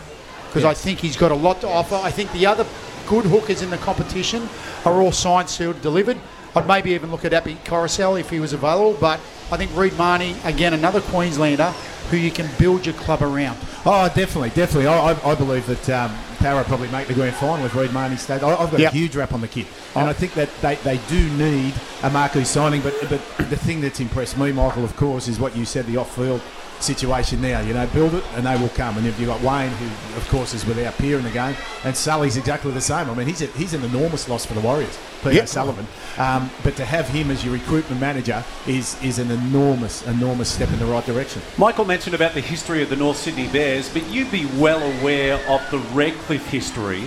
because 0.47 0.63
I 0.63 0.73
think 0.73 0.99
he's 0.99 1.17
got 1.17 1.31
a 1.31 1.35
lot 1.35 1.61
to 1.61 1.67
offer. 1.67 1.95
I 1.95 2.11
think 2.11 2.31
the 2.31 2.45
other 2.45 2.65
good 3.07 3.25
hookers 3.25 3.61
in 3.61 3.69
the 3.69 3.77
competition 3.77 4.47
are 4.85 5.01
all 5.01 5.11
signed, 5.11 5.49
sealed, 5.49 5.81
delivered. 5.81 6.17
I'd 6.55 6.67
maybe 6.67 6.91
even 6.91 7.11
look 7.11 7.25
at 7.25 7.33
Api 7.33 7.55
Koroisau 7.65 8.17
if 8.19 8.29
he 8.29 8.39
was 8.39 8.53
available, 8.53 8.97
but 8.99 9.19
I 9.51 9.57
think 9.57 9.75
Reed 9.75 9.93
Mahoney, 9.97 10.35
again, 10.45 10.73
another 10.73 11.01
Queenslander 11.01 11.71
who 12.11 12.17
you 12.17 12.31
can 12.31 12.47
build 12.57 12.85
your 12.85 12.95
club 12.95 13.21
around. 13.21 13.57
Oh, 13.85 14.07
definitely, 14.15 14.51
definitely. 14.51 14.87
I, 14.87 15.11
I, 15.11 15.31
I 15.31 15.35
believe 15.35 15.65
that 15.67 15.89
um, 15.89 16.15
Para 16.37 16.63
probably 16.63 16.87
make 16.89 17.07
the 17.07 17.13
grand 17.13 17.35
final 17.35 17.63
with 17.63 17.75
Reed 17.75 17.91
Mahoney 17.91 18.15
State. 18.15 18.41
I, 18.41 18.55
I've 18.55 18.71
got 18.71 18.79
Yep. 18.79 18.93
a 18.93 18.95
huge 18.95 19.15
rap 19.15 19.33
on 19.33 19.41
the 19.41 19.47
kid, 19.47 19.67
and 19.95 20.07
I 20.07 20.13
think 20.13 20.33
that 20.35 20.49
they, 20.61 20.75
they 20.75 20.97
do 21.09 21.29
need 21.31 21.73
a 22.03 22.09
marquee 22.09 22.43
signing. 22.45 22.81
But 22.81 22.93
but 23.09 23.21
the 23.49 23.57
thing 23.57 23.81
that's 23.81 23.99
impressed 23.99 24.37
me, 24.37 24.51
Michael, 24.51 24.83
of 24.85 24.95
course, 24.95 25.27
is 25.27 25.39
what 25.39 25.57
you 25.57 25.65
said, 25.65 25.87
the 25.87 25.97
off-field 25.97 26.41
situation 26.81 27.41
now. 27.41 27.59
You 27.61 27.73
know, 27.73 27.87
build 27.87 28.13
it 28.13 28.23
and 28.35 28.45
they 28.45 28.57
will 28.57 28.69
come. 28.69 28.97
And 28.97 29.05
if 29.07 29.19
you've 29.19 29.29
got 29.29 29.41
Wayne, 29.41 29.71
who 29.71 29.85
of 30.17 30.27
course 30.29 30.53
is 30.53 30.65
without 30.65 30.97
peer 30.97 31.17
in 31.17 31.23
the 31.23 31.31
game, 31.31 31.55
and 31.83 31.95
Sully's 31.95 32.37
exactly 32.37 32.71
the 32.71 32.81
same. 32.81 33.09
I 33.09 33.13
mean, 33.13 33.27
he's 33.27 33.41
a, 33.41 33.47
he's 33.47 33.73
an 33.73 33.83
enormous 33.83 34.27
loss 34.29 34.45
for 34.45 34.53
the 34.53 34.61
Warriors, 34.61 34.97
Peter 35.21 35.35
Yep. 35.35 35.47
Sullivan. 35.47 35.87
Um, 36.17 36.49
but 36.63 36.75
to 36.77 36.85
have 36.85 37.07
him 37.09 37.31
as 37.31 37.43
your 37.43 37.53
recruitment 37.53 37.99
manager 37.99 38.43
is 38.67 39.01
is 39.03 39.19
an 39.19 39.31
enormous 39.31 40.05
enormous 40.07 40.49
step 40.51 40.69
in 40.69 40.79
the 40.79 40.85
right 40.85 41.05
direction. 41.05 41.41
Michael 41.57 41.85
mentioned 41.85 42.15
about 42.15 42.33
the 42.33 42.41
history 42.41 42.81
of 42.81 42.89
the 42.89 42.95
North 42.95 43.17
Sydney 43.17 43.47
Bears, 43.47 43.89
but 43.91 44.05
you'd 44.09 44.31
be 44.31 44.45
well 44.57 44.81
aware 44.99 45.35
of 45.49 45.61
the 45.71 45.79
Redcliffe 45.93 46.47
history 46.47 47.01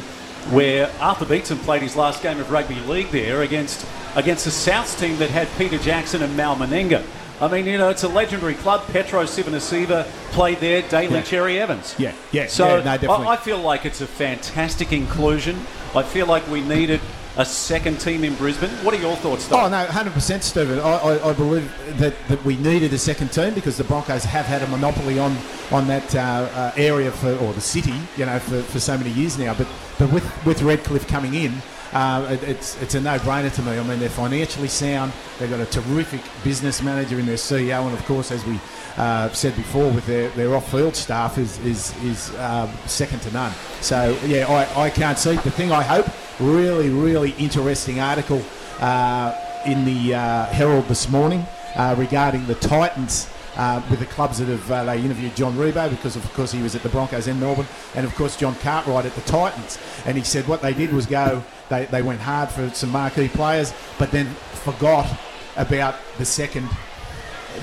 where 0.50 0.90
Arthur 1.00 1.26
Beetson 1.26 1.58
played 1.58 1.82
his 1.82 1.94
last 1.94 2.22
game 2.22 2.40
of 2.40 2.50
rugby 2.50 2.76
league 2.80 3.10
there 3.10 3.42
against 3.42 3.84
against 4.16 4.44
the 4.46 4.50
Souths 4.50 4.98
team 4.98 5.18
that 5.18 5.28
had 5.30 5.46
Peter 5.58 5.76
Jackson 5.78 6.22
and 6.22 6.34
Mal 6.36 6.56
Meninga. 6.56 7.04
I 7.40 7.48
mean, 7.48 7.66
you 7.66 7.78
know, 7.78 7.88
it's 7.88 8.02
a 8.02 8.08
legendary 8.08 8.54
club. 8.54 8.82
Petero 8.88 9.22
Civoniceva 9.24 10.04
played 10.32 10.58
there, 10.58 10.82
Daly 10.82 11.14
Yeah. 11.14 11.22
Cherry 11.22 11.60
Evans. 11.60 11.94
Yeah, 11.98 12.12
yeah, 12.32 12.46
So 12.48 12.66
yeah, 12.66 12.76
no, 12.76 12.82
definitely. 12.98 13.26
I, 13.26 13.32
I 13.32 13.36
feel 13.36 13.58
like 13.58 13.84
it's 13.86 14.00
a 14.00 14.06
fantastic 14.06 14.92
inclusion. 14.92 15.56
I 15.94 16.02
feel 16.02 16.26
like 16.26 16.46
we 16.48 16.60
needed 16.60 17.00
a 17.36 17.44
second 17.44 18.00
team 18.00 18.24
in 18.24 18.34
Brisbane. 18.34 18.70
What 18.84 18.92
are 18.94 18.98
your 19.00 19.14
thoughts, 19.16 19.46
though? 19.46 19.60
Oh 19.60 19.68
no, 19.68 19.86
hundred 19.86 20.12
percent, 20.12 20.42
Stephen. 20.42 20.80
I, 20.80 20.82
I, 20.82 21.30
I 21.30 21.32
believe 21.32 21.72
that, 21.98 22.14
that 22.26 22.44
we 22.44 22.56
needed 22.56 22.92
a 22.92 22.98
second 22.98 23.28
team 23.28 23.54
because 23.54 23.76
the 23.76 23.84
Broncos 23.84 24.24
have 24.24 24.44
had 24.44 24.62
a 24.62 24.66
monopoly 24.66 25.20
on 25.20 25.36
on 25.70 25.86
that 25.86 26.12
uh, 26.16 26.18
uh, 26.18 26.72
area 26.76 27.12
for 27.12 27.36
or 27.36 27.52
the 27.52 27.60
city, 27.60 27.94
you 28.16 28.26
know, 28.26 28.40
for, 28.40 28.60
for 28.62 28.80
so 28.80 28.98
many 28.98 29.10
years 29.10 29.38
now. 29.38 29.54
But 29.54 29.68
but 30.00 30.12
with 30.12 30.24
with 30.44 30.62
Redcliffe 30.62 31.06
coming 31.06 31.34
in, 31.34 31.62
uh, 31.92 32.28
it, 32.30 32.42
it's 32.42 32.80
it's 32.82 32.94
a 32.94 33.00
no-brainer 33.00 33.52
to 33.54 33.62
me. 33.62 33.78
I 33.78 33.82
mean, 33.82 33.98
they're 33.98 34.08
financially 34.08 34.68
sound. 34.68 35.12
They've 35.38 35.50
got 35.50 35.60
a 35.60 35.66
terrific 35.66 36.20
business 36.44 36.82
manager 36.82 37.18
in 37.18 37.26
their 37.26 37.36
CEO, 37.36 37.86
and 37.86 37.96
of 37.96 38.04
course, 38.04 38.30
as 38.30 38.44
we 38.44 38.60
uh, 38.96 39.30
said 39.30 39.54
before, 39.56 39.90
with 39.90 40.06
their, 40.06 40.28
their 40.30 40.54
off-field 40.54 40.94
staff 40.96 41.38
is 41.38 41.58
is 41.60 41.96
is 42.04 42.34
um, 42.36 42.70
second 42.86 43.20
to 43.22 43.30
none. 43.32 43.52
So 43.80 44.18
yeah, 44.26 44.46
I, 44.48 44.84
I 44.84 44.90
can't 44.90 45.18
see 45.18 45.36
the 45.36 45.50
thing. 45.50 45.72
I 45.72 45.82
hope 45.82 46.06
really 46.40 46.90
really 46.90 47.30
interesting 47.32 48.00
article 48.00 48.42
uh, 48.80 49.34
in 49.66 49.84
the 49.84 50.14
uh, 50.14 50.46
Herald 50.46 50.86
this 50.88 51.08
morning 51.08 51.46
uh, 51.76 51.94
regarding 51.98 52.46
the 52.46 52.56
Titans. 52.56 53.30
Uh, 53.56 53.82
with 53.90 53.98
the 53.98 54.06
clubs 54.06 54.38
that 54.38 54.46
have 54.46 54.70
uh, 54.70 54.84
they 54.84 55.00
interviewed 55.00 55.34
John 55.34 55.52
Ribot 55.54 55.90
because 55.90 56.14
of 56.14 56.32
course 56.32 56.52
he 56.52 56.62
was 56.62 56.76
at 56.76 56.84
the 56.84 56.88
Broncos 56.88 57.26
in 57.26 57.40
Melbourne 57.40 57.66
and 57.96 58.06
of 58.06 58.14
course 58.14 58.36
John 58.36 58.54
Cartwright 58.56 59.04
at 59.04 59.12
the 59.16 59.20
Titans 59.22 59.80
and 60.06 60.16
he 60.16 60.22
said 60.22 60.46
what 60.46 60.62
they 60.62 60.72
did 60.72 60.92
was 60.92 61.06
go 61.06 61.42
they, 61.68 61.84
they 61.86 62.02
went 62.02 62.20
hard 62.20 62.48
for 62.48 62.68
some 62.70 62.90
marquee 62.90 63.28
players 63.28 63.72
but 63.98 64.10
then 64.10 64.26
forgot 64.64 65.06
about 65.56 65.94
the 66.18 66.24
second 66.24 66.68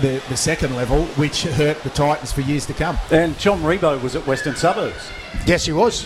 the, 0.02 0.22
the 0.30 0.36
second 0.38 0.76
level 0.76 1.06
which 1.16 1.44
hurt 1.44 1.82
the 1.84 1.90
Titans 1.90 2.32
for 2.34 2.42
years 2.42 2.66
to 2.66 2.74
come. 2.74 2.98
And 3.12 3.38
John 3.40 3.62
Ribot 3.62 4.02
was 4.04 4.14
at 4.18 4.28
Western 4.28 4.56
Suburbs. 4.56 5.10
Yes, 5.46 5.66
he 5.66 5.72
was. 5.72 6.06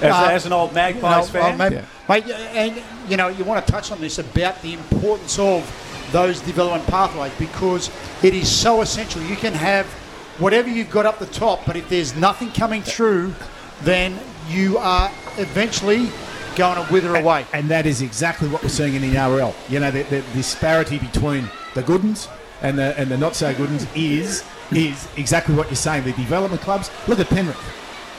As, 0.00 0.12
Uh, 0.14 0.28
as 0.30 0.46
an 0.46 0.52
old 0.52 0.72
Magpies 0.72 1.02
No, 1.02 1.40
fan. 1.40 1.54
oh, 1.54 1.56
mate, 1.56 1.72
Yeah. 1.72 1.84
mate, 2.08 2.30
and 2.30 2.82
you 3.08 3.16
know, 3.16 3.26
you 3.28 3.42
want 3.42 3.64
to 3.66 3.72
touch 3.72 3.90
on 3.90 4.00
this 4.00 4.18
about 4.20 4.62
the 4.62 4.74
importance 4.74 5.36
of 5.40 5.68
those 6.12 6.38
development 6.42 6.86
pathways 6.86 7.32
because 7.36 7.90
it 8.22 8.34
is 8.34 8.48
so 8.48 8.82
essential. 8.82 9.20
You 9.22 9.34
can 9.36 9.52
have 9.54 9.86
whatever 10.38 10.68
you've 10.68 10.90
got 10.90 11.04
up 11.04 11.18
the 11.18 11.26
top, 11.26 11.64
but 11.66 11.74
if 11.76 11.88
there's 11.88 12.14
nothing 12.14 12.52
coming 12.52 12.82
through, 12.82 13.34
then 13.82 14.16
you 14.48 14.78
are 14.78 15.10
eventually 15.38 16.08
going 16.56 16.84
to 16.84 16.92
wither 16.92 17.16
away. 17.16 17.46
And 17.52 17.68
that 17.70 17.86
is 17.86 18.02
exactly 18.02 18.48
what 18.48 18.62
we're 18.62 18.68
seeing 18.68 18.94
in 18.94 19.02
the 19.02 19.14
NRL. 19.14 19.54
You 19.68 19.80
know, 19.80 19.90
the, 19.90 20.02
the 20.04 20.22
disparity 20.34 20.98
between 20.98 21.48
the 21.74 21.82
good 21.82 22.02
ones 22.02 22.28
and 22.62 22.78
the, 22.78 22.98
and 22.98 23.10
the 23.10 23.18
not 23.18 23.34
so 23.34 23.52
good 23.54 23.70
ones 23.70 23.86
is, 23.94 24.44
is 24.72 25.08
exactly 25.16 25.54
what 25.54 25.66
you're 25.68 25.76
saying. 25.76 26.04
The 26.04 26.12
development 26.12 26.62
clubs, 26.62 26.90
look 27.08 27.18
at 27.18 27.28
Penrith. 27.28 27.60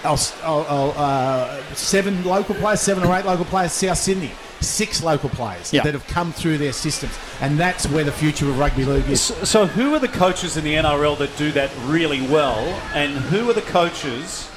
I'll, 0.03 0.19
I'll, 0.43 0.65
I'll, 0.69 0.91
uh, 0.97 1.63
seven 1.73 2.23
local 2.23 2.53
players, 2.55 2.79
seven 2.81 3.03
or 3.03 3.15
eight 3.15 3.25
local 3.25 3.45
players, 3.45 3.71
South 3.71 3.97
Sydney. 3.97 4.31
Six 4.61 5.03
local 5.03 5.29
players 5.29 5.73
Yeah. 5.73 5.83
that 5.83 5.93
have 5.93 6.07
come 6.07 6.31
through 6.31 6.57
their 6.59 6.71
systems, 6.73 7.13
and 7.41 7.59
that's 7.59 7.87
where 7.87 8.03
the 8.05 8.11
future 8.11 8.47
of 8.49 8.57
rugby 8.57 8.85
league 8.85 9.07
is. 9.09 9.21
So, 9.21 9.43
so 9.43 9.65
who 9.67 9.93
are 9.93 9.99
the 9.99 10.07
coaches 10.07 10.57
in 10.57 10.63
the 10.63 10.75
NRL 10.75 11.17
that 11.17 11.35
do 11.37 11.51
that 11.51 11.69
really 11.85 12.21
well, 12.21 12.57
and 12.93 13.11
who 13.13 13.49
are 13.49 13.53
the 13.53 13.61
coaches 13.61 14.49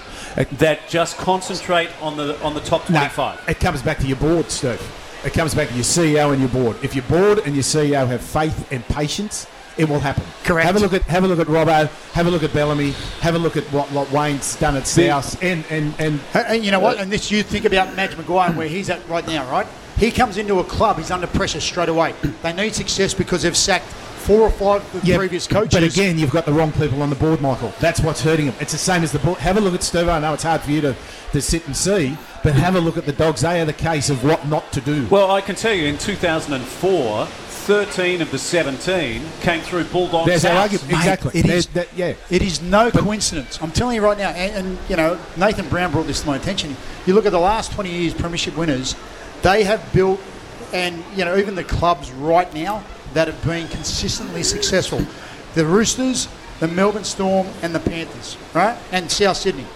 that 0.44 0.88
just 0.88 1.16
concentrate 1.18 1.90
on 2.00 2.16
the 2.16 2.40
on 2.42 2.54
the 2.54 2.60
top 2.60 2.88
No, 2.88 2.98
twenty-five? 2.98 3.40
it 3.48 3.60
comes 3.60 3.82
back 3.82 3.98
to 3.98 4.06
your 4.06 4.16
board, 4.16 4.50
Steve. 4.50 4.80
It 5.24 5.32
comes 5.32 5.54
back 5.54 5.68
to 5.68 5.74
your 5.74 5.84
CEO 5.84 6.30
and 6.32 6.40
your 6.40 6.48
board. 6.50 6.76
If 6.82 6.94
your 6.94 7.04
board 7.04 7.40
and 7.44 7.54
your 7.54 7.64
CEO 7.64 8.06
have 8.06 8.20
faith 8.22 8.70
and 8.72 8.84
patience, 8.86 9.48
it 9.76 9.88
will 9.88 9.98
happen. 9.98 10.22
Correct. 10.44 10.64
Have 10.64 10.76
a 10.76 10.78
look 10.78 10.92
at 10.92 11.02
have 11.02 11.24
a 11.24 11.28
look 11.28 11.40
at 11.40 11.48
Robbo. 11.48 11.88
Have 12.12 12.26
a 12.26 12.30
look 12.30 12.42
at 12.44 12.52
Bellamy. 12.52 12.92
Have 13.20 13.34
a 13.34 13.38
look 13.38 13.56
at 13.56 13.64
what, 13.72 13.90
what 13.92 14.10
Wayne's 14.12 14.54
done 14.56 14.76
at 14.76 14.86
South. 14.86 15.42
And 15.42 15.64
and 15.70 15.92
and 15.98 16.20
And- 16.34 16.46
And 16.46 16.64
you 16.64 16.70
know 16.70 16.80
what? 16.80 16.98
And 16.98 17.10
this, 17.12 17.30
you 17.30 17.42
think 17.42 17.64
about 17.64 17.94
Madge 17.96 18.16
Maguire 18.16 18.48
and 18.48 18.56
where 18.56 18.68
he's 18.68 18.90
at 18.90 19.06
right 19.08 19.26
now, 19.26 19.50
right? 19.50 19.66
He 19.96 20.12
comes 20.12 20.38
into 20.38 20.60
a 20.60 20.64
club, 20.64 20.98
he's 20.98 21.10
under 21.10 21.26
pressure 21.26 21.60
straight 21.60 21.88
away. 21.88 22.14
They 22.42 22.52
need 22.52 22.74
success 22.76 23.12
because 23.14 23.42
they've 23.42 23.56
sacked 23.56 23.86
four 24.28 24.42
or 24.42 24.50
five 24.50 24.82
of 24.94 25.00
the 25.00 25.06
Yeah, 25.06 25.16
previous 25.16 25.46
coaches. 25.46 25.72
But 25.72 25.82
again, 25.82 26.18
you've 26.18 26.30
got 26.30 26.44
the 26.44 26.52
wrong 26.52 26.70
people 26.72 27.00
on 27.02 27.08
the 27.08 27.16
board, 27.16 27.40
Michael. 27.40 27.72
That's 27.80 28.00
what's 28.00 28.20
hurting 28.20 28.44
them. 28.46 28.54
It's 28.60 28.72
the 28.72 28.78
same 28.78 29.02
as 29.02 29.10
the 29.10 29.18
board. 29.20 29.38
Have 29.38 29.56
a 29.56 29.60
look 29.60 29.72
at 29.74 29.82
Steve. 29.82 30.06
I 30.06 30.18
know 30.20 30.34
it's 30.34 30.42
hard 30.42 30.60
for 30.60 30.70
you 30.70 30.82
to, 30.82 30.94
to 31.32 31.40
sit 31.40 31.66
and 31.66 31.74
see, 31.74 32.14
but 32.44 32.52
have 32.54 32.76
a 32.76 32.80
look 32.80 32.98
at 32.98 33.06
the 33.06 33.12
dogs. 33.12 33.40
They 33.40 33.58
are 33.58 33.64
the 33.64 33.72
case 33.72 34.10
of 34.10 34.22
what 34.24 34.46
not 34.46 34.70
to 34.72 34.82
do. 34.82 35.06
Well, 35.08 35.30
I 35.30 35.40
can 35.40 35.54
tell 35.56 35.72
you, 35.72 35.86
in 35.86 35.96
2004, 35.96 37.26
13 37.26 38.20
of 38.20 38.30
the 38.30 38.38
17 38.38 39.22
came 39.40 39.60
through 39.62 39.84
Bulldogs. 39.84 40.26
There's 40.28 40.44
our 40.44 40.52
House. 40.52 40.62
argument. 40.74 40.88
Mate, 40.90 40.98
Exactly. 40.98 41.40
it 41.40 41.46
There's 41.46 41.58
is- 41.60 41.66
that- 41.68 41.88
yeah. 41.96 42.12
It 42.30 42.42
is 42.42 42.60
no 42.60 42.90
coincidence. 42.90 43.58
I'm 43.62 43.70
telling 43.70 43.94
you 43.96 44.02
right 44.04 44.18
now, 44.18 44.28
and, 44.30 44.66
and 44.68 44.78
you 44.90 44.96
know, 44.96 45.18
Nathan 45.38 45.68
Brown 45.70 45.90
brought 45.90 46.06
this 46.06 46.20
to 46.20 46.26
my 46.26 46.36
attention. 46.36 46.76
You 47.06 47.14
look 47.14 47.24
at 47.24 47.32
the 47.32 47.38
last 47.40 47.72
20 47.72 47.90
years 47.90 48.12
premiership 48.14 48.56
winners, 48.58 48.94
they 49.42 49.64
have 49.64 49.90
built, 49.94 50.20
and 50.74 51.02
you 51.16 51.24
know, 51.24 51.36
even 51.38 51.54
the 51.54 51.64
clubs 51.64 52.10
right 52.12 52.52
now 52.54 52.82
that 53.18 53.26
have 53.26 53.44
been 53.44 53.66
consistently 53.66 54.44
successful, 54.44 55.04
the 55.54 55.66
Roosters, 55.66 56.28
the 56.60 56.68
Melbourne 56.68 57.02
Storm, 57.02 57.48
and 57.62 57.74
the 57.74 57.80
Panthers, 57.80 58.36
right, 58.54 58.78
and 58.92 59.10
South 59.10 59.38
Sydney. 59.38 59.66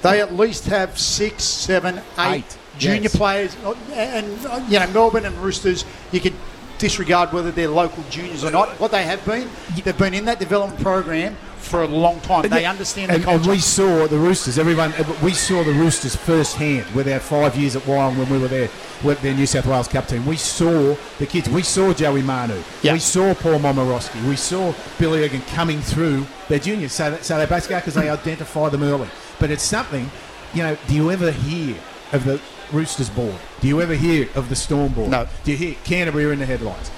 They 0.00 0.22
at 0.22 0.32
least 0.32 0.64
have 0.68 0.98
six, 0.98 1.44
seven, 1.44 2.00
eight, 2.16 2.36
Eight, 2.46 2.58
junior 2.78 3.02
yes. 3.02 3.16
players, 3.16 3.56
and 3.92 4.46
uh, 4.46 4.64
you 4.70 4.78
know, 4.78 4.86
Melbourne 4.86 5.26
and 5.26 5.36
Roosters. 5.36 5.84
You 6.12 6.20
could 6.20 6.32
disregard 6.78 7.34
whether 7.34 7.50
they're 7.50 7.68
local 7.68 8.04
juniors 8.08 8.42
or 8.42 8.50
not. 8.50 8.70
What 8.80 8.90
they 8.90 9.02
have 9.02 9.22
been, 9.26 9.50
they've 9.84 9.98
been 9.98 10.14
in 10.14 10.24
that 10.24 10.38
development 10.38 10.80
program 10.82 11.36
for 11.62 11.82
a 11.82 11.86
long 11.86 12.20
time. 12.20 12.48
They 12.48 12.62
Yeah, 12.62 12.70
understand 12.70 13.10
and, 13.10 13.22
the 13.22 13.28
and 13.30 13.38
culture. 13.40 13.50
we 13.50 13.58
saw 13.58 14.06
the 14.06 14.18
Roosters. 14.18 14.58
Everyone, 14.58 14.92
we 15.22 15.32
saw 15.32 15.62
the 15.62 15.72
Roosters 15.72 16.14
firsthand 16.16 16.86
with 16.94 17.08
our 17.08 17.20
five 17.20 17.56
years 17.56 17.76
at 17.76 17.82
Wyong 17.82 18.16
when 18.18 18.28
we 18.28 18.38
were 18.38 18.48
there 18.48 18.68
with 19.02 19.20
their 19.22 19.34
New 19.34 19.46
South 19.46 19.66
Wales 19.66 19.88
Cup 19.88 20.06
team. 20.08 20.26
We 20.26 20.36
saw 20.36 20.94
the 21.18 21.26
kids. 21.26 21.48
We 21.48 21.62
saw 21.62 21.92
Joey 21.92 22.22
Manu. 22.22 22.60
Yeah. 22.82 22.92
We 22.92 22.98
saw 22.98 23.34
Paul 23.34 23.58
Momirovski. 23.60 24.26
We 24.28 24.36
saw 24.36 24.74
Billy 24.98 25.24
Egan 25.24 25.42
coming 25.42 25.80
through 25.80 26.26
their 26.48 26.58
juniors. 26.58 26.92
So, 26.92 27.10
that, 27.12 27.24
so 27.24 27.38
they 27.38 27.46
basically 27.46 27.76
because 27.76 27.94
they 27.94 28.10
identify 28.10 28.68
them 28.68 28.82
early. 28.82 29.08
But 29.38 29.50
it's 29.50 29.62
something, 29.62 30.10
you 30.54 30.62
know. 30.62 30.76
Do 30.88 30.94
you 30.94 31.10
ever 31.10 31.30
hear 31.30 31.76
of 32.12 32.24
the 32.24 32.40
Roosters 32.72 33.10
board? 33.10 33.34
Do 33.60 33.68
you 33.68 33.80
ever 33.80 33.94
hear 33.94 34.28
of 34.34 34.48
the 34.48 34.56
Storm 34.56 34.92
board? 34.92 35.10
No. 35.10 35.26
Do 35.44 35.52
you 35.52 35.56
hear 35.56 35.74
Canterbury 35.84 36.26
are 36.26 36.32
in 36.32 36.38
the 36.38 36.46
headlines? 36.46 36.90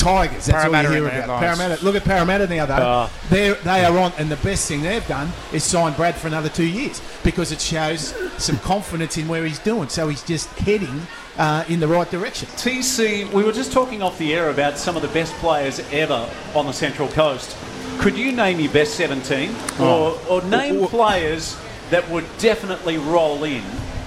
Tigers. 0.00 0.46
That's 0.46 0.62
Parramatta 0.62 0.88
all 0.88 0.94
you 0.94 1.04
hear 1.06 1.22
about. 1.22 1.40
Parramatta. 1.40 1.84
Look 1.84 1.94
at 1.94 2.04
Parramatta 2.04 2.46
now, 2.46 2.66
though. 2.66 2.74
Ah. 2.78 3.12
They're, 3.28 3.54
they 3.54 3.84
are 3.84 3.96
on, 3.98 4.12
and 4.18 4.30
the 4.30 4.36
best 4.36 4.66
thing 4.66 4.82
they've 4.82 5.06
done 5.06 5.30
is 5.52 5.62
sign 5.62 5.92
Brad 5.92 6.14
for 6.14 6.26
another 6.26 6.48
two 6.48 6.66
years 6.66 7.02
because 7.22 7.52
it 7.52 7.60
shows 7.60 8.14
some 8.42 8.58
confidence 8.58 9.18
in 9.18 9.28
where 9.28 9.44
he's 9.44 9.58
doing. 9.58 9.88
So 9.88 10.08
he's 10.08 10.22
just 10.22 10.48
heading 10.58 11.06
uh, 11.36 11.64
in 11.68 11.80
the 11.80 11.88
right 11.88 12.10
direction. 12.10 12.48
TC, 12.50 13.30
we 13.32 13.44
were 13.44 13.52
just 13.52 13.72
talking 13.72 14.02
off 14.02 14.18
the 14.18 14.34
air 14.34 14.50
about 14.50 14.78
some 14.78 14.96
of 14.96 15.02
the 15.02 15.08
best 15.08 15.34
players 15.34 15.80
ever 15.92 16.28
on 16.54 16.66
the 16.66 16.72
Central 16.72 17.08
Coast. 17.08 17.56
Could 17.98 18.16
you 18.16 18.32
name 18.32 18.58
your 18.60 18.72
best 18.72 18.94
17? 18.94 19.54
Or, 19.80 20.18
or 20.28 20.42
name 20.44 20.86
players 20.86 21.58
that 21.90 22.08
would 22.08 22.24
definitely 22.38 22.96
roll 22.96 23.44
in 23.44 23.62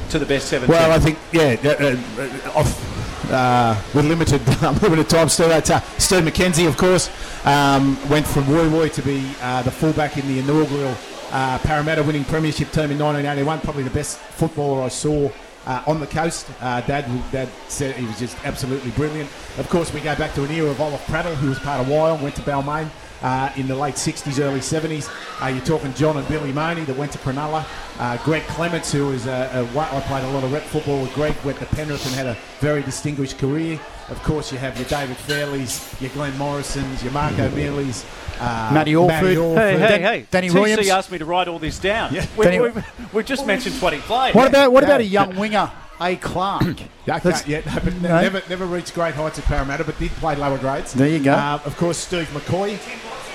to 0.10 0.18
the 0.18 0.26
best 0.26 0.48
17? 0.48 0.74
Well, 0.74 0.92
I 0.92 1.00
think 1.00 1.20
yeah, 1.32 1.56
uh, 1.64 1.96
uh, 2.20 2.60
off 2.60 3.03
uh, 3.34 3.82
with 3.94 4.06
limited 4.06 4.42
limited 4.82 5.10
time. 5.10 5.30
Steve, 5.30 5.48
uh, 5.48 5.80
Steve 5.98 6.24
McKenzie, 6.24 6.68
of 6.68 6.78
course, 6.78 7.10
um, 7.46 7.98
went 8.10 8.26
from 8.26 8.44
Woy 8.46 8.70
Woy 8.70 8.94
to 8.94 9.02
be 9.02 9.30
uh, 9.42 9.62
the 9.64 9.72
fullback 9.72 10.18
in 10.18 10.28
the 10.28 10.40
inaugural 10.40 10.96
uh, 11.32 11.58
Parramatta 11.60 12.04
winning 12.04 12.24
premiership 12.24 12.72
team 12.72 12.92
in 12.92 13.00
1981. 13.00 13.62
Probably 13.62 13.84
the 13.84 13.90
best 13.90 14.18
footballer 14.18 14.84
I 14.84 14.90
saw. 14.90 15.30
Uh, 15.66 15.82
on 15.88 16.02
the 16.02 16.08
coast, 16.08 16.46
uh, 16.60 16.82
Dad, 16.82 17.06
Dad 17.32 17.48
said 17.70 17.96
he 17.96 18.06
was 18.06 18.20
just 18.20 18.36
absolutely 18.44 18.92
brilliant. 18.92 19.30
Of 19.58 19.70
course, 19.70 19.94
we 19.94 20.02
go 20.02 20.14
back 20.16 20.34
to 20.34 20.44
an 20.44 20.52
era 20.52 20.70
of 20.70 20.82
Olaf 20.82 21.06
Prattle, 21.08 21.36
who 21.36 21.48
was 21.48 21.60
part 21.60 21.80
of 21.80 21.88
Wyong, 21.88 22.22
went 22.22 22.36
to 22.36 22.42
Balmain 22.42 22.90
uh, 23.24 23.52
in 23.56 23.68
the 23.68 23.76
late 23.76 23.96
60s, 23.96 24.40
early 24.40 24.60
70s. 24.60 25.10
Uh, 25.42 25.48
you're 25.48 25.66
talking 25.66 25.94
John 25.94 26.18
and 26.18 26.28
Billy 26.28 26.52
Money 26.52 26.84
that 26.84 26.96
went 26.98 27.12
to 27.14 27.18
Cronulla. 27.18 27.66
Uh, 28.00 28.18
Greg 28.24 28.44
Clements, 28.44 28.92
who 28.92 29.08
was 29.08 29.26
a, 29.28 29.50
a, 29.74 29.80
I 29.80 30.02
played 30.02 30.24
a 30.24 30.30
lot 30.32 30.44
of 30.44 30.52
rep 30.52 30.64
football 30.64 31.02
with 31.02 31.14
Greg, 31.14 31.36
went 31.44 31.58
to 31.60 31.66
Penrith 31.68 32.06
and 32.06 32.16
had 32.16 32.28
a 32.28 32.38
very 32.60 32.82
distinguished 32.84 33.38
career. 33.38 33.80
Of 34.10 34.22
course, 34.24 34.52
you 34.52 34.58
have 34.58 34.78
your 34.78 34.88
David 34.88 35.16
Fairleighs, 35.18 35.96
your 36.02 36.10
Glenn 36.12 36.38
Morrisons, 36.38 37.02
your 37.04 37.14
Mark 37.14 37.40
O'Meley's, 37.40 38.06
uh, 38.40 38.72
Matty 38.74 38.96
Orford. 38.96 39.22
Hey, 39.24 39.78
hey, 39.78 39.88
Dan- 39.88 40.02
hey. 40.02 40.26
Danny 40.30 40.50
TC 40.50 40.54
Williams. 40.54 40.90
asked 40.90 41.12
me 41.12 41.18
to 41.20 41.26
write 41.26 41.48
all 41.48 41.60
this 41.60 41.80
down. 41.80 42.14
Yeah. 42.14 42.26
We, 42.36 42.46
Danny- 42.46 42.60
we, 42.60 42.72
we 43.14 43.24
just 43.24 43.46
mentioned 43.48 43.80
20 43.80 44.00
players. 44.00 44.36
what 44.36 44.50
about 44.50 44.74
what 44.74 44.84
about 44.84 45.00
a 45.00 45.06
young 45.06 45.36
winger, 45.38 45.72
A. 46.02 46.16
Clark? 46.18 46.64
Yeah, 47.06 47.18
okay, 47.18 47.24
That's- 47.32 47.48
yeah, 47.48 47.60
no, 47.66 47.82
but 47.84 47.94
No. 48.02 48.22
never, 48.22 48.42
never 48.50 48.66
reached 48.66 48.94
great 48.94 49.14
heights 49.14 49.38
at 49.38 49.44
Parramatta, 49.44 49.84
but 49.84 50.00
did 50.00 50.10
play 50.12 50.36
lower 50.38 50.58
grades. 50.58 50.94
There 50.94 51.08
you 51.10 51.20
go. 51.22 51.34
Uh, 51.34 51.60
of 51.66 51.76
course, 51.76 51.98
Steve 51.98 52.28
McCoy, 52.30 52.80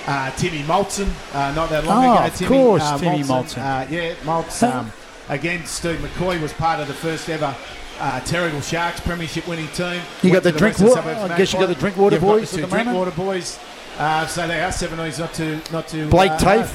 uh, 0.09 0.31
Timmy 0.31 0.63
Malton, 0.63 1.07
uh, 1.33 1.53
not 1.53 1.69
that 1.69 1.85
long 1.85 2.03
Oh, 2.05 2.13
ago. 2.15 2.25
of 2.25 2.35
Timmy, 2.35 2.47
course, 2.49 2.81
uh, 2.83 2.97
Timmy. 2.97 3.23
Malton. 3.23 3.61
Uh, 3.61 3.87
yeah, 3.89 4.13
Maltz. 4.23 4.63
Um, 4.67 4.91
again, 5.29 5.65
Steve 5.67 5.99
McCoy 5.99 6.41
was 6.41 6.51
part 6.53 6.79
of 6.79 6.87
the 6.87 6.93
first 6.95 7.29
ever 7.29 7.55
Uh, 8.01 8.19
Terrigal 8.21 8.63
Sharks, 8.63 9.01
premiership 9.01 9.45
winning 9.45 9.67
team. 9.69 10.01
You 10.23 10.31
got 10.31 10.35
Went 10.35 10.43
the 10.45 10.51
drink 10.53 10.79
water. 10.79 11.01
I 11.01 11.37
guess 11.37 11.51
you 11.51 11.59
got 11.59 11.67
the 11.67 11.75
drink 11.75 11.97
water 11.97 12.15
You've 12.15 12.23
got 12.23 12.27
boys 12.29 12.51
the 12.51 12.57
at 12.57 12.61
two 12.63 12.69
the 12.69 12.77
moment. 12.77 12.85
Drinkwater 12.87 13.11
boys. 13.11 13.59
Uh, 13.97 14.25
so 14.25 14.47
they 14.47 14.63
are 14.63 14.69
17s, 14.71 15.19
not 15.19 15.33
too, 15.33 15.59
not 15.73 15.87
too. 15.89 16.07
Blake 16.09 16.31
uh, 16.31 16.37
Taaffe. 16.37 16.71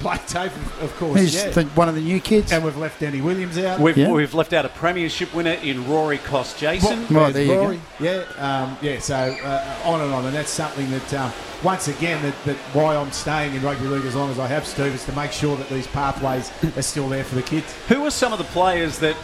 Hard. 0.00 0.18
Blake 0.18 0.26
Taaffe, 0.28 0.82
of 0.82 0.94
course. 0.96 1.20
He's 1.20 1.34
yeah. 1.34 1.50
the, 1.50 1.64
one 1.64 1.88
of 1.88 1.94
the 1.94 2.00
new 2.00 2.20
kids. 2.20 2.52
and 2.52 2.64
we've 2.64 2.76
left 2.76 3.00
Danny 3.00 3.20
Williams 3.20 3.58
out. 3.58 3.80
We've, 3.80 3.96
Yeah. 3.96 4.10
we've 4.10 4.34
left 4.34 4.52
out 4.52 4.64
a 4.64 4.68
premiership 4.68 5.34
winner 5.34 5.52
in 5.62 5.88
Rory 5.88 6.18
Kostjasyn. 6.18 7.10
Well, 7.10 7.32
there 7.32 7.42
you 7.42 7.48
go. 7.48 7.62
Rory. 7.62 7.80
Yeah, 8.00 8.24
um, 8.38 8.76
yeah. 8.82 8.98
So 8.98 9.14
uh, 9.14 9.76
on 9.84 10.00
and 10.00 10.12
on, 10.12 10.26
and 10.26 10.34
that's 10.34 10.50
something 10.50 10.90
that 10.90 11.14
um, 11.14 11.32
once 11.62 11.88
again 11.88 12.22
that, 12.22 12.34
that 12.44 12.56
why 12.74 12.96
I'm 12.96 13.12
staying 13.12 13.54
in 13.54 13.62
rugby 13.62 13.86
league 13.86 14.04
as 14.04 14.14
long 14.14 14.30
as 14.30 14.38
I 14.38 14.46
have, 14.46 14.66
Steve, 14.66 14.94
is 14.94 15.04
to 15.06 15.12
make 15.12 15.32
sure 15.32 15.56
that 15.56 15.68
these 15.68 15.86
pathways 15.86 16.52
are 16.76 16.82
still 16.82 17.08
there 17.08 17.24
for 17.24 17.34
the 17.34 17.42
kids. 17.42 17.74
Who 17.88 18.04
are 18.04 18.10
some 18.10 18.32
of 18.32 18.38
the 18.38 18.44
players 18.44 18.98
that 18.98 19.16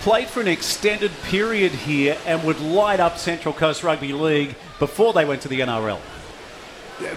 played 0.00 0.28
for 0.28 0.40
an 0.40 0.48
extended 0.48 1.10
period 1.24 1.72
here 1.72 2.16
and 2.24 2.42
would 2.44 2.60
light 2.60 3.00
up 3.00 3.18
Central 3.18 3.52
Coast 3.52 3.82
Rugby 3.82 4.12
League 4.12 4.54
before 4.78 5.12
they 5.12 5.24
went 5.24 5.42
to 5.42 5.48
the 5.48 5.60
NRL? 5.60 5.98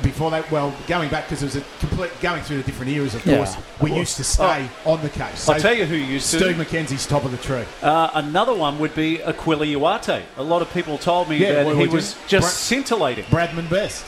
Before 0.04 0.30
that, 0.32 0.50
well, 0.52 0.74
going 0.88 1.10
back 1.10 1.26
because 1.26 1.42
it 1.42 1.46
was 1.46 1.56
a 1.56 1.62
complete 1.80 2.12
going 2.22 2.42
through 2.44 2.58
the 2.58 2.64
different 2.64 2.92
eras. 2.92 3.16
Of 3.16 3.26
Yeah, 3.26 3.38
course, 3.38 3.56
we 3.82 3.94
used 3.94 4.18
to 4.18 4.24
stay 4.24 4.68
on 4.86 5.02
the 5.02 5.10
coast. 5.10 5.50
I'll 5.50 5.60
tell 5.60 5.74
you 5.74 5.86
who 5.86 5.96
used 5.96 6.30
to. 6.32 6.40
Steve 6.40 6.56
McKenzie's 6.56 7.08
top 7.08 7.26
of 7.26 7.32
the 7.32 7.38
tree. 7.38 7.64
Uh, 7.82 8.10
another 8.14 8.54
one 8.54 8.78
would 8.80 8.94
be 8.96 9.22
Aquila 9.24 9.66
Iwate. 9.66 10.22
A 10.38 10.44
lot 10.44 10.62
of 10.62 10.72
people 10.74 10.98
told 10.98 11.30
me 11.30 11.38
Yeah, 11.38 11.54
that 11.54 11.66
well, 11.66 11.76
he 11.78 11.88
was 11.88 12.16
just 12.28 12.44
Bra- 12.44 12.50
scintillating. 12.50 13.26
Bradman 13.26 13.70
Best. 13.70 14.06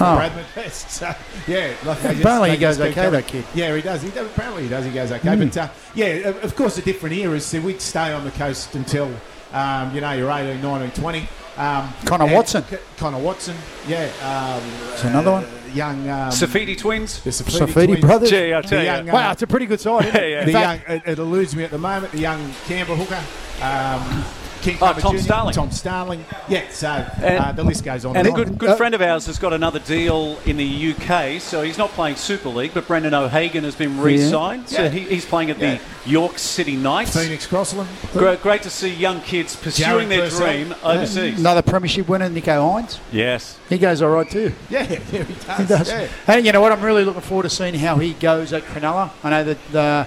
Oh. 0.00 0.04
Bradman 0.18 0.44
Best. 0.54 0.88
So, 1.02 1.14
yeah, 1.46 1.74
like 1.84 2.00
just- 2.02 2.20
Apparently 2.20 2.50
he 2.52 2.56
goes 2.56 2.80
okay, 2.80 2.92
coming. 2.92 3.10
that 3.12 3.26
kid. 3.26 3.44
Yeah, 3.54 3.74
he 3.74 3.82
does. 3.82 4.02
He 4.02 4.10
does. 4.10 4.26
Apparently 4.30 4.62
he 4.64 4.68
does. 4.68 4.84
He 4.84 4.90
goes 4.92 5.10
okay. 5.12 5.34
Hmm. 5.36 5.44
But 5.48 5.56
uh, 5.56 5.68
yeah, 5.94 6.06
of 6.28 6.44
of 6.44 6.56
course, 6.56 6.76
the 6.76 6.82
different 6.82 7.16
eras. 7.16 7.44
So 7.44 7.60
we'd 7.60 7.80
stay 7.80 8.12
on 8.12 8.24
the 8.24 8.30
coast 8.32 8.74
until 8.74 9.10
um, 9.52 9.94
you 9.94 10.00
know 10.00 10.12
you're 10.12 10.30
18, 10.30 10.60
19, 10.62 10.90
20. 10.92 11.28
Um, 11.56 11.92
Connor 12.06 12.32
Watson. 12.32 12.64
C- 12.70 12.76
Connor 12.96 13.18
Watson. 13.18 13.56
Yeah. 13.86 14.10
Um, 14.22 14.62
It's 14.92 15.04
another 15.04 15.30
one. 15.32 15.46
Young. 15.74 16.08
Um, 16.08 16.30
Safidi 16.30 16.76
twins. 16.78 17.22
the 17.22 17.30
Safidi, 17.30 17.66
Safidi 17.66 17.84
twins. 17.86 18.00
brothers. 18.00 18.30
Gee, 18.30 18.52
I'll 18.52 18.62
tell 18.62 18.70
The 18.78 18.84
you. 18.84 18.90
young, 18.90 19.10
uh, 19.10 19.12
Wow, 19.14 19.32
it's 19.32 19.42
a 19.42 19.46
pretty 19.46 19.66
good 19.66 19.80
side. 19.80 20.04
Isn't 20.06 20.16
it? 20.16 20.22
Yeah, 20.22 20.28
yeah. 20.28 20.40
In 20.40 20.46
the 20.46 20.52
fact, 20.52 20.88
young, 20.88 20.96
it, 20.98 21.02
it 21.06 21.18
eludes 21.18 21.56
me 21.56 21.64
at 21.64 21.70
the 21.70 21.78
moment. 21.78 22.12
The 22.12 22.18
young 22.18 22.52
Canberra 22.66 22.96
hooker, 22.96 23.22
um, 23.62 24.24
King 24.62 24.78
Oh, 24.80 24.92
Tom 24.94 25.16
Jr., 25.16 25.22
Starling. 25.22 25.54
Tom 25.54 25.70
Starling. 25.70 26.24
Yeah, 26.48 26.62
so 26.70 26.88
And- 27.22 27.38
uh, 27.38 27.52
the 27.52 27.64
list 27.64 27.84
goes 27.84 28.04
on. 28.04 28.16
And 28.16 28.26
a 28.26 28.30
good, 28.30 28.56
good 28.58 28.76
friend 28.76 28.94
of 28.94 29.02
ours 29.02 29.26
has 29.26 29.38
got 29.38 29.52
another 29.52 29.78
deal 29.80 30.38
in 30.46 30.56
the 30.56 30.64
UK, 30.94 31.40
so 31.40 31.62
he's 31.62 31.78
not 31.78 31.90
playing 31.90 32.16
Super 32.16 32.48
League, 32.48 32.72
but 32.72 32.86
Brendan 32.86 33.12
O'Hagan 33.14 33.64
has 33.64 33.74
been 33.74 34.00
re-signed, 34.00 34.68
so 34.68 34.84
Yeah. 34.84 34.88
he, 34.88 35.00
he's 35.00 35.24
playing 35.24 35.50
at 35.50 35.58
Yeah. 35.58 35.78
the 36.04 36.10
York 36.10 36.38
City 36.38 36.76
Knights. 36.76 37.16
Phoenix 37.20 37.46
Crossland. 37.46 37.88
Great, 38.12 38.42
great 38.42 38.62
to 38.62 38.70
see 38.70 38.88
young 38.92 39.20
kids 39.20 39.56
pursuing 39.56 39.90
Jared 39.90 40.08
their 40.10 40.20
Purcell. 40.22 40.46
dream 40.46 40.74
overseas. 40.84 41.38
another 41.40 41.62
premiership 41.62 42.08
winner, 42.08 42.30
Nicho 42.30 42.58
Hynes. 42.60 42.98
Yes. 43.12 43.58
He 43.68 43.78
goes 43.78 44.00
all 44.02 44.10
right 44.10 44.30
too. 44.30 44.52
Yeah, 44.70 44.82
yeah, 44.90 44.98
he 45.24 45.34
does. 45.34 45.58
He 45.58 45.64
does. 45.66 45.88
Yeah. 45.90 46.06
And 46.28 46.46
you 46.46 46.52
know 46.52 46.60
what? 46.60 46.72
I'm 46.72 46.82
really 46.82 47.04
looking 47.04 47.20
forward 47.22 47.44
to 47.44 47.50
seeing 47.50 47.74
how 47.74 47.96
he 47.96 48.12
goes 48.14 48.52
at 48.52 48.62
Cronulla. 48.64 49.10
I 49.24 49.30
know 49.30 49.44
that 49.44 49.74
uh, 49.74 50.04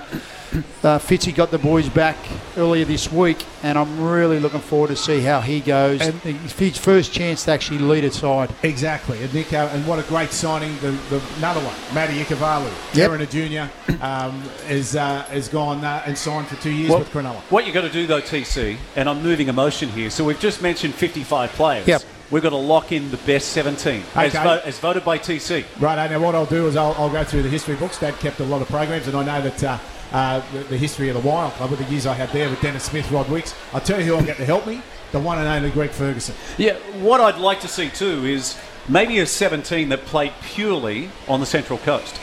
uh, 0.84 1.00
Fitzy 1.00 1.34
got 1.34 1.52
the 1.52 1.58
boys 1.58 1.90
back 1.90 2.16
earlier 2.58 2.86
this 2.86 3.12
week, 3.12 3.46
and 3.64 3.78
I'm 3.78 4.02
really 4.02 4.40
looking 4.40 4.60
forward 4.60 4.88
to 4.90 4.96
see 4.96 5.20
how 5.22 5.42
he 5.42 5.60
goes. 5.60 6.02
And- 6.02 6.16
his 6.22 6.78
first 6.78 7.14
chance 7.14 7.46
to 7.46 7.52
actually 7.52 7.80
lead 7.80 8.04
a 8.04 8.12
side. 8.12 8.50
Exactly, 8.64 9.22
and 9.22 9.30
Nicho, 9.32 9.72
and 9.74 9.86
what 9.88 10.00
a 10.00 10.04
great 10.04 10.32
signing! 10.32 10.76
The, 10.80 10.92
the 11.10 11.22
another 11.38 11.60
one, 11.62 11.76
Matty 11.94 12.24
Ikuvalu, 12.24 12.72
Yep. 12.96 13.12
Terrana 13.12 13.30
Junior, 13.30 13.70
um, 14.02 14.42
is 14.70 14.96
uh, 14.96 15.24
has 15.24 15.48
gone 15.50 15.84
uh, 15.84 16.04
and 16.06 16.18
signed 16.18 16.48
for 16.48 16.56
two 16.62 16.72
years 16.72 16.90
Well- 16.90 17.00
with 17.00 17.10
Cronulla. 17.12 17.42
What 17.52 17.66
you 17.68 17.74
got 17.74 17.82
to 17.82 17.90
do 17.92 18.08
though, 18.08 18.22
TC, 18.22 18.78
and 18.96 19.08
I'm 19.10 19.22
moving 19.22 19.48
emotion 19.50 19.90
here. 19.90 20.10
So 20.10 20.24
we've 20.24 20.40
just 20.40 20.62
mentioned 20.62 20.94
55 20.96 21.52
players. 21.52 21.88
Yep. 21.88 22.02
We've 22.32 22.42
got 22.42 22.50
to 22.50 22.56
lock 22.56 22.92
in 22.92 23.12
the 23.12 23.18
best 23.18 23.50
17 23.50 24.02
as, 24.16 24.34
vo- 24.34 24.60
as 24.66 24.80
voted 24.80 25.06
by 25.06 25.20
TC. 25.20 25.64
Right, 25.80 26.10
now 26.10 26.20
what 26.20 26.34
I'll 26.34 26.48
do 26.48 26.66
is 26.68 26.76
I'll, 26.76 26.94
I'll 26.94 27.10
go 27.12 27.24
through 27.24 27.44
the 27.44 27.50
history 27.50 27.76
books. 27.76 28.00
Dad 28.00 28.16
kept 28.16 28.40
a 28.40 28.44
lot 28.44 28.64
of 28.64 28.68
programs, 28.68 29.08
and 29.08 29.16
I 29.16 29.24
know 29.24 29.48
that 29.48 29.64
uh, 29.64 29.78
uh, 30.16 30.42
the, 30.54 30.60
the 30.60 30.78
history 30.78 31.10
of 31.10 31.22
the 31.22 31.28
Wild 31.28 31.52
Club, 31.54 31.72
with 31.72 31.80
the 31.86 31.92
years 31.92 32.06
I 32.06 32.14
had 32.14 32.30
there 32.30 32.50
with 32.50 32.62
Dennis 32.62 32.86
Smith, 32.86 33.12
Rod 33.12 33.30
Wicks. 33.30 33.54
I'll 33.74 33.82
tell 33.82 34.00
you 34.00 34.06
who 34.06 34.16
I'll 34.16 34.26
get 34.26 34.38
to 34.38 34.46
help 34.46 34.66
me: 34.66 34.82
the 35.12 35.20
one 35.20 35.38
and 35.38 35.48
only 35.48 35.70
Greg 35.72 35.90
Ferguson. 35.90 36.34
Yeah, 36.58 36.76
what 37.02 37.20
I'd 37.20 37.38
like 37.38 37.60
to 37.62 37.68
see 37.68 37.90
too 37.90 38.24
is 38.24 38.58
maybe 38.88 39.20
a 39.20 39.26
17 39.26 39.90
that 39.90 40.06
played 40.06 40.32
purely 40.42 41.10
on 41.28 41.42
the 41.42 41.46
Central 41.46 41.80
Coast. 41.80 42.18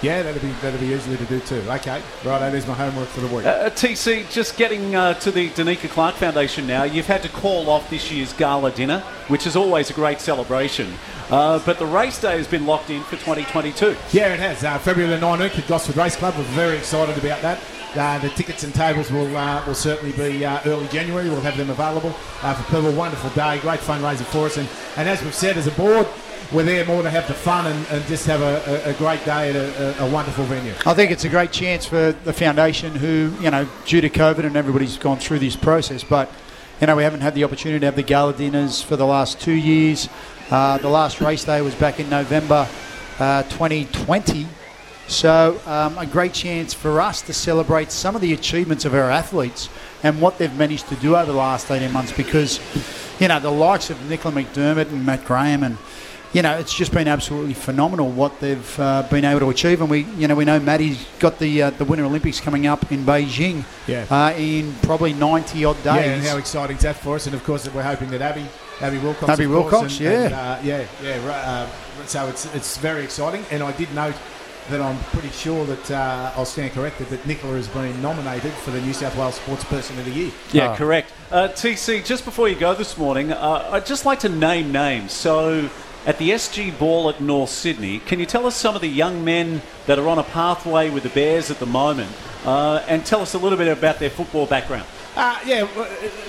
Yeah, 0.00 0.22
that'd 0.22 0.40
be 0.40 0.48
that'd 0.62 0.78
be 0.78 0.86
easily 0.86 1.16
to 1.16 1.24
do 1.24 1.40
too. 1.40 1.62
Okay, 1.68 2.00
right, 2.24 2.50
there's 2.50 2.66
my 2.66 2.74
homework 2.74 3.08
for 3.08 3.20
the 3.20 3.34
week. 3.34 3.44
Uh, 3.44 3.68
TC, 3.70 4.30
just 4.30 4.56
getting 4.56 4.94
uh, 4.94 5.14
to 5.14 5.32
the 5.32 5.50
Danica 5.50 5.88
Clark 5.88 6.14
Foundation 6.14 6.66
now, 6.68 6.84
you've 6.84 7.06
had 7.06 7.22
to 7.24 7.28
call 7.28 7.68
off 7.68 7.90
this 7.90 8.12
year's 8.12 8.32
gala 8.32 8.70
dinner, 8.70 9.00
which 9.26 9.46
is 9.46 9.56
always 9.56 9.90
a 9.90 9.92
great 9.92 10.20
celebration. 10.20 10.94
Uh, 11.30 11.58
but 11.66 11.78
the 11.78 11.86
race 11.86 12.20
day 12.20 12.36
has 12.36 12.46
been 12.46 12.64
locked 12.64 12.90
in 12.90 13.02
for 13.02 13.16
2022. 13.16 13.96
Yeah, 14.12 14.32
it 14.32 14.40
has. 14.40 14.62
Uh, 14.62 14.78
February 14.78 15.10
the 15.10 15.20
19th 15.20 15.58
at 15.58 15.66
Gosford 15.66 15.96
Race 15.96 16.16
Club. 16.16 16.34
We're 16.38 16.44
very 16.44 16.78
excited 16.78 17.18
about 17.18 17.42
that. 17.42 17.60
Uh, 17.96 18.18
the 18.18 18.28
tickets 18.30 18.64
and 18.64 18.74
tables 18.74 19.10
will 19.10 19.34
uh, 19.36 19.64
will 19.66 19.74
certainly 19.74 20.12
be 20.12 20.44
uh, 20.44 20.60
early 20.66 20.86
January. 20.88 21.28
We'll 21.28 21.40
have 21.40 21.56
them 21.56 21.70
available 21.70 22.14
uh, 22.42 22.54
for 22.54 22.62
people. 22.74 22.92
Wonderful 22.92 23.30
day, 23.30 23.58
great 23.60 23.80
fundraiser 23.80 24.24
for 24.24 24.46
us. 24.46 24.58
And, 24.58 24.68
and 24.96 25.08
as 25.08 25.22
we've 25.24 25.34
said, 25.34 25.56
as 25.56 25.66
a 25.66 25.70
board, 25.72 26.06
we're 26.52 26.64
there 26.64 26.84
more 26.84 27.02
to 27.02 27.10
have 27.10 27.28
the 27.28 27.34
fun 27.34 27.66
and, 27.66 27.86
and 27.88 28.04
just 28.06 28.26
have 28.26 28.40
a, 28.40 28.86
a, 28.86 28.90
a 28.90 28.94
great 28.94 29.24
day 29.24 29.50
at 29.50 29.56
a, 29.56 30.04
a, 30.04 30.10
wonderful 30.10 30.44
venue. 30.44 30.72
I 30.86 30.94
think 30.94 31.10
it's 31.10 31.24
a 31.24 31.28
great 31.28 31.52
chance 31.52 31.84
for 31.84 32.12
the 32.24 32.32
foundation, 32.32 32.94
who 32.94 33.32
you 33.40 33.50
know, 33.50 33.68
due 33.84 34.00
to 34.00 34.08
COVID 34.08 34.44
and 34.44 34.56
everybody's 34.56 34.96
gone 34.96 35.18
through 35.18 35.40
this 35.40 35.56
process, 35.56 36.02
but 36.02 36.30
you 36.80 36.86
know, 36.86 36.96
we 36.96 37.02
haven't 37.02 37.20
had 37.20 37.34
the 37.34 37.44
opportunity 37.44 37.80
to 37.80 37.86
have 37.86 37.96
the 37.96 38.02
gala 38.02 38.32
dinners 38.32 38.80
for 38.80 38.96
the 38.96 39.06
last 39.06 39.40
two 39.40 39.52
years. 39.52 40.08
Uh, 40.50 40.78
the 40.78 40.88
last 40.88 41.20
race 41.20 41.44
day 41.44 41.60
was 41.60 41.74
back 41.74 42.00
in 42.00 42.08
November 42.08 42.68
uh, 43.18 43.42
2020. 43.44 44.46
So, 45.08 45.60
um, 45.66 45.96
a 45.98 46.06
great 46.06 46.34
chance 46.34 46.74
for 46.74 47.00
us 47.00 47.22
to 47.22 47.32
celebrate 47.32 47.90
some 47.90 48.14
of 48.14 48.20
the 48.20 48.32
achievements 48.32 48.84
of 48.84 48.94
our 48.94 49.10
athletes 49.10 49.70
and 50.02 50.20
what 50.20 50.38
they've 50.38 50.54
managed 50.54 50.88
to 50.88 50.96
do 50.96 51.16
over 51.16 51.32
the 51.32 51.38
last 51.38 51.70
18 51.70 51.90
months 51.90 52.12
because, 52.12 52.60
you 53.18 53.26
know, 53.26 53.40
the 53.40 53.50
likes 53.50 53.90
of 53.90 54.08
Nicola 54.08 54.34
McDermott 54.34 54.90
and 54.90 55.04
Matt 55.04 55.24
Graham 55.24 55.62
and 55.62 55.78
you 56.32 56.42
know, 56.42 56.58
it's 56.58 56.74
just 56.74 56.92
been 56.92 57.08
absolutely 57.08 57.54
phenomenal 57.54 58.10
what 58.10 58.38
they've 58.40 58.80
uh, 58.80 59.02
been 59.10 59.24
able 59.24 59.40
to 59.40 59.50
achieve, 59.50 59.80
and 59.80 59.88
we, 59.90 60.00
you 60.18 60.28
know, 60.28 60.34
we 60.34 60.44
know 60.44 60.60
Maddie's 60.60 61.04
got 61.18 61.38
the 61.38 61.62
uh, 61.62 61.70
the 61.70 61.84
Winter 61.84 62.04
Olympics 62.04 62.38
coming 62.40 62.66
up 62.66 62.92
in 62.92 63.04
Beijing, 63.04 63.64
Yeah. 63.86 64.04
uh, 64.10 64.32
in 64.36 64.74
probably 64.82 65.12
ninety 65.14 65.64
odd 65.64 65.76
days. 65.76 65.84
Yeah, 65.86 66.00
and 66.14 66.24
how 66.24 66.36
exciting 66.36 66.76
is 66.76 66.82
that 66.82 66.96
for 66.96 67.16
us? 67.16 67.26
And 67.26 67.34
of 67.34 67.42
course, 67.44 67.68
we're 67.72 67.82
hoping 67.82 68.10
that 68.10 68.20
Abby, 68.20 68.44
Abby 68.80 68.98
Wilcox, 68.98 69.28
Abby 69.30 69.46
Wilcox, 69.46 69.92
and- 69.92 70.00
yeah. 70.00 70.22
and, 70.24 70.34
uh, 70.34 70.58
yeah, 70.62 70.84
yeah. 71.02 71.26
right, 71.26 71.44
Uh, 71.44 71.66
so 72.06 72.26
it's 72.28 72.44
it's 72.54 72.76
very 72.76 73.02
exciting. 73.04 73.44
And 73.50 73.62
I 73.62 73.72
did 73.72 73.92
note 73.94 74.14
that 74.68 74.82
I'm 74.82 74.98
pretty 75.14 75.30
sure 75.30 75.64
that 75.64 75.90
uh, 75.90 76.30
I'll 76.36 76.44
stand 76.44 76.72
corrected 76.72 77.08
that 77.08 77.24
Nicola 77.26 77.54
has 77.54 77.68
been 77.68 78.02
nominated 78.02 78.52
for 78.52 78.70
the 78.70 78.82
New 78.82 78.92
South 78.92 79.16
Wales 79.16 79.36
Sports 79.36 79.64
Person 79.64 79.98
of 79.98 80.04
the 80.04 80.10
Year. 80.10 80.30
Yeah, 80.52 80.68
Ah. 80.68 80.76
correct. 80.76 81.10
Uh, 81.32 81.48
TC, 81.48 82.04
just 82.04 82.26
before 82.26 82.50
you 82.50 82.54
go 82.54 82.74
this 82.74 82.98
morning, 82.98 83.32
uh, 83.32 83.66
I'd 83.72 83.86
just 83.86 84.04
like 84.04 84.20
to 84.20 84.28
name 84.28 84.70
names. 84.70 85.14
So, 85.14 85.70
at 86.06 86.18
the 86.18 86.30
SG 86.30 86.78
Ball 86.78 87.10
at 87.10 87.20
North 87.20 87.50
Sydney, 87.50 87.98
can 87.98 88.18
you 88.18 88.26
tell 88.26 88.46
us 88.46 88.56
some 88.56 88.74
of 88.74 88.80
the 88.80 88.88
young 88.88 89.24
men 89.24 89.62
that 89.86 89.98
are 89.98 90.08
on 90.08 90.18
a 90.18 90.22
pathway 90.22 90.90
with 90.90 91.02
the 91.02 91.08
Bears 91.10 91.50
at 91.50 91.58
the 91.58 91.66
moment 91.66 92.10
uh, 92.44 92.82
and 92.88 93.04
tell 93.04 93.20
us 93.20 93.34
a 93.34 93.38
little 93.38 93.58
bit 93.58 93.68
about 93.68 93.98
their 93.98 94.10
football 94.10 94.46
background? 94.46 94.86
Uh, 95.18 95.36
yeah, 95.44 95.66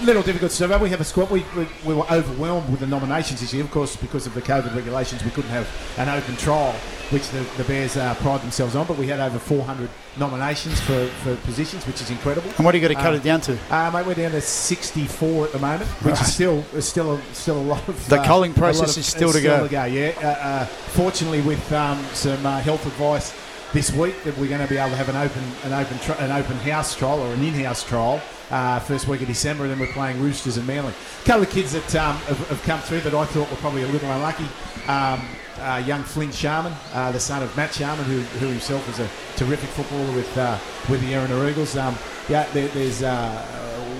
little 0.01 0.23
difficult 0.23 0.51
survey. 0.51 0.75
We 0.79 0.89
have 0.89 0.99
a 0.99 1.03
squad. 1.03 1.29
We, 1.29 1.45
we, 1.55 1.67
we 1.85 1.93
were 1.93 2.09
overwhelmed 2.09 2.71
with 2.71 2.79
the 2.79 2.87
nominations 2.87 3.39
this 3.39 3.53
year, 3.53 3.63
of 3.63 3.69
course, 3.69 3.95
because 3.95 4.25
of 4.25 4.33
the 4.33 4.41
COVID 4.41 4.75
regulations. 4.75 5.23
We 5.23 5.29
couldn't 5.29 5.51
have 5.51 5.67
an 5.99 6.09
open 6.09 6.35
trial, 6.37 6.71
which 7.11 7.29
the, 7.29 7.41
the 7.57 7.65
Bears 7.65 7.97
uh, 7.97 8.15
pride 8.15 8.41
themselves 8.41 8.75
on. 8.75 8.87
But 8.87 8.97
we 8.97 9.05
had 9.05 9.19
over 9.19 9.37
400 9.37 9.87
nominations 10.17 10.79
for, 10.81 11.05
for 11.21 11.35
positions, 11.45 11.85
which 11.85 12.01
is 12.01 12.09
incredible. 12.09 12.49
and 12.57 12.65
what 12.65 12.73
are 12.73 12.79
you 12.79 12.81
going 12.87 12.95
to 12.97 12.99
cut 13.03 13.13
Uh, 13.13 13.17
it 13.17 13.21
down 13.23 13.41
to? 13.41 13.59
Uh, 13.69 13.91
mate, 13.91 14.07
we're 14.07 14.15
down 14.15 14.31
to 14.31 14.41
64 14.41 15.45
at 15.45 15.51
the 15.51 15.59
moment, 15.59 15.83
which 16.01 16.15
Right. 16.15 16.21
is 16.23 16.33
still 16.33 16.63
is 16.73 16.87
still 16.89 17.13
a, 17.13 17.21
still 17.35 17.59
a 17.59 17.61
lot 17.61 17.87
of. 17.87 18.09
The 18.09 18.19
uh, 18.19 18.25
culling 18.25 18.55
process 18.55 18.93
of- 18.93 19.01
is 19.01 19.05
still 19.05 19.31
to 19.31 19.39
go. 19.41 19.67
yeah, 19.69 20.13
uh, 20.19 20.25
uh, 20.27 20.65
fortunately, 20.65 21.41
with 21.41 21.71
um, 21.73 22.03
some 22.13 22.43
uh, 22.43 22.59
health 22.59 22.87
advice 22.87 23.35
this 23.71 23.91
week, 23.93 24.15
that 24.23 24.35
we're 24.39 24.49
going 24.49 24.61
to 24.61 24.67
be 24.67 24.77
able 24.79 24.89
to 24.89 24.95
have 24.95 25.09
an 25.09 25.15
open 25.15 25.43
an 25.63 25.73
open 25.73 25.99
tri- 25.99 26.15
an 26.25 26.31
open 26.31 26.57
house 26.57 26.95
trial 26.95 27.19
or 27.19 27.31
an 27.35 27.43
in-house 27.43 27.83
trial. 27.83 28.19
Uh, 28.49 28.79
first 28.79 29.07
week 29.07 29.21
of 29.21 29.27
December, 29.27 29.63
and 29.63 29.71
then 29.71 29.79
we're 29.79 29.93
playing 29.93 30.19
Roosters 30.19 30.57
and 30.57 30.65
Manly. 30.65 30.91
A 30.91 31.25
couple 31.25 31.43
of 31.43 31.51
kids 31.51 31.71
that 31.73 31.95
um, 31.95 32.15
have, 32.17 32.49
have 32.49 32.63
come 32.63 32.79
through 32.79 33.01
that 33.01 33.13
I 33.13 33.25
thought 33.25 33.49
were 33.49 33.57
probably 33.57 33.83
a 33.83 33.87
little 33.87 34.11
unlucky. 34.11 34.47
Um, 34.87 35.21
uh, 35.59 35.83
young 35.85 36.03
Flynn 36.03 36.31
Sharman, 36.31 36.73
uh, 36.93 37.11
the 37.11 37.19
son 37.19 37.43
of 37.43 37.55
Matt 37.55 37.73
Sharman, 37.73 38.05
who, 38.05 38.21
who 38.39 38.47
himself 38.47 38.87
is 38.89 38.99
a 38.99 39.09
terrific 39.37 39.69
footballer 39.69 40.11
with 40.13 40.37
uh, 40.37 40.57
with 40.89 41.01
the 41.01 41.13
Erina 41.13 41.47
Eagles. 41.47 41.77
Um, 41.77 41.95
yeah, 42.27 42.49
there, 42.53 42.67
there's 42.69 43.03
uh, 43.03 43.45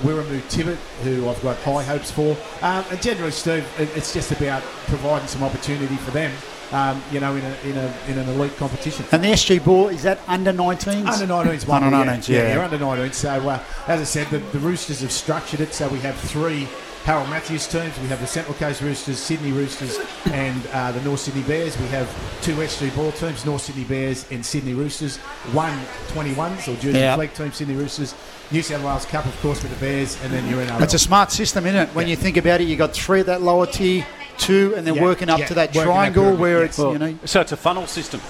Wirramu 0.02 0.48
Tibbet, 0.50 0.78
who 1.04 1.30
I've 1.30 1.42
got 1.42 1.58
high 1.58 1.84
hopes 1.84 2.10
for. 2.10 2.38
Um, 2.62 2.86
and 2.90 3.02
generally, 3.02 3.32
Steve, 3.32 3.68
it's 3.78 4.14
just 4.14 4.32
about 4.32 4.64
providing 4.88 5.28
some 5.28 5.44
opportunity 5.44 5.96
for 5.98 6.12
them 6.12 6.32
um, 6.72 7.02
you 7.12 7.20
know, 7.20 7.36
in, 7.36 7.44
a, 7.44 7.56
in, 7.66 7.78
a, 7.78 7.94
in 8.08 8.18
an 8.18 8.30
elite 8.30 8.56
competition. 8.58 9.06
And 9.12 9.24
the 9.24 9.30
SG 9.30 9.64
Ball, 9.64 9.88
is 9.90 10.04
that 10.04 10.20
under 10.28 10.54
19s? 10.54 11.08
Under 11.08 11.34
19s, 11.34 11.68
one. 11.68 11.84
Under 11.84 11.98
19s, 11.98 12.28
yeah, 12.30 12.38
yeah. 12.44 12.56
yeah, 12.56 12.64
under 12.66 12.78
19s. 12.78 13.14
So, 13.14 13.30
uh, 13.50 13.64
as 13.88 14.02
I 14.02 14.04
said, 14.04 14.28
the, 14.28 14.38
the 14.38 14.60
Roosters 14.60 15.02
have 15.02 15.12
structured 15.12 15.62
it 15.62 15.74
so 15.74 15.88
we 15.90 16.00
have 16.00 16.16
three 16.16 16.68
Harold 17.06 17.30
Matthews 17.30 17.66
teams. 17.66 17.98
We 18.02 18.08
have 18.08 18.20
the 18.20 18.28
Central 18.28 18.56
Coast 18.56 18.82
Roosters, 18.82 19.18
Sydney 19.18 19.52
Roosters, 19.52 19.98
and 20.26 20.62
uh, 20.74 20.92
the 20.92 21.02
North 21.02 21.22
Sydney 21.22 21.44
Bears. 21.44 21.78
We 21.80 21.88
have 21.88 22.08
two 22.44 22.56
SG 22.56 22.96
Ball 22.96 23.12
teams, 23.14 23.46
North 23.46 23.62
Sydney 23.64 23.86
Bears 23.86 24.30
and 24.32 24.46
Sydney 24.46 24.74
Roosters. 24.74 25.18
One 25.54 25.76
21s 26.10 26.68
or 26.68 26.80
Jersey 26.80 27.00
Yeah. 27.00 27.16
Flag 27.16 27.34
team, 27.34 27.52
Sydney 27.52 27.76
Roosters. 27.76 28.14
New 28.52 28.62
South 28.64 28.84
Wales 28.84 29.06
Cup, 29.06 29.26
of 29.26 29.40
course, 29.42 29.62
with 29.62 29.72
the 29.72 29.80
Bears, 29.80 30.22
and 30.24 30.34
then 30.34 30.48
you're 30.50 30.62
in 30.62 30.70
It's 30.82 30.96
a 30.96 31.00
smart 31.00 31.32
system, 31.32 31.68
isn't 31.68 31.80
it? 31.90 31.90
When 31.96 32.08
Yeah. 32.08 32.12
you 32.12 32.16
think 32.16 32.36
about 32.36 32.62
it, 32.62 32.66
you 32.66 32.76
got 32.76 32.94
three 32.94 33.20
at 33.20 33.28
that 33.28 33.42
lower 33.44 33.68
tier, 33.68 34.06
two, 34.40 34.74
and 34.76 34.88
then 34.88 34.96
Yeah, 34.96 35.04
working 35.04 35.30
up 35.30 35.40
yeah, 35.40 35.46
to 35.48 35.54
that 35.56 35.70
working 35.70 35.82
that 35.82 35.86
triangle 35.86 36.36
where 36.36 36.64
it's 36.64 36.78
Well, 36.78 36.94
you 36.94 37.00
know. 37.00 37.20
so 37.26 37.42
it's 37.42 37.52
a 37.52 37.58
funnel 37.58 37.86
system. 37.88 38.22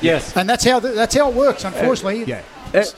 Yes. 0.00 0.36
And 0.36 0.48
that's 0.48 0.64
how 0.64 0.80
th- 0.80 0.94
that's 0.94 1.14
how 1.16 1.28
it 1.28 1.34
works. 1.34 1.64
Unfortunately, 1.64 2.24
Yeah. 2.24 2.42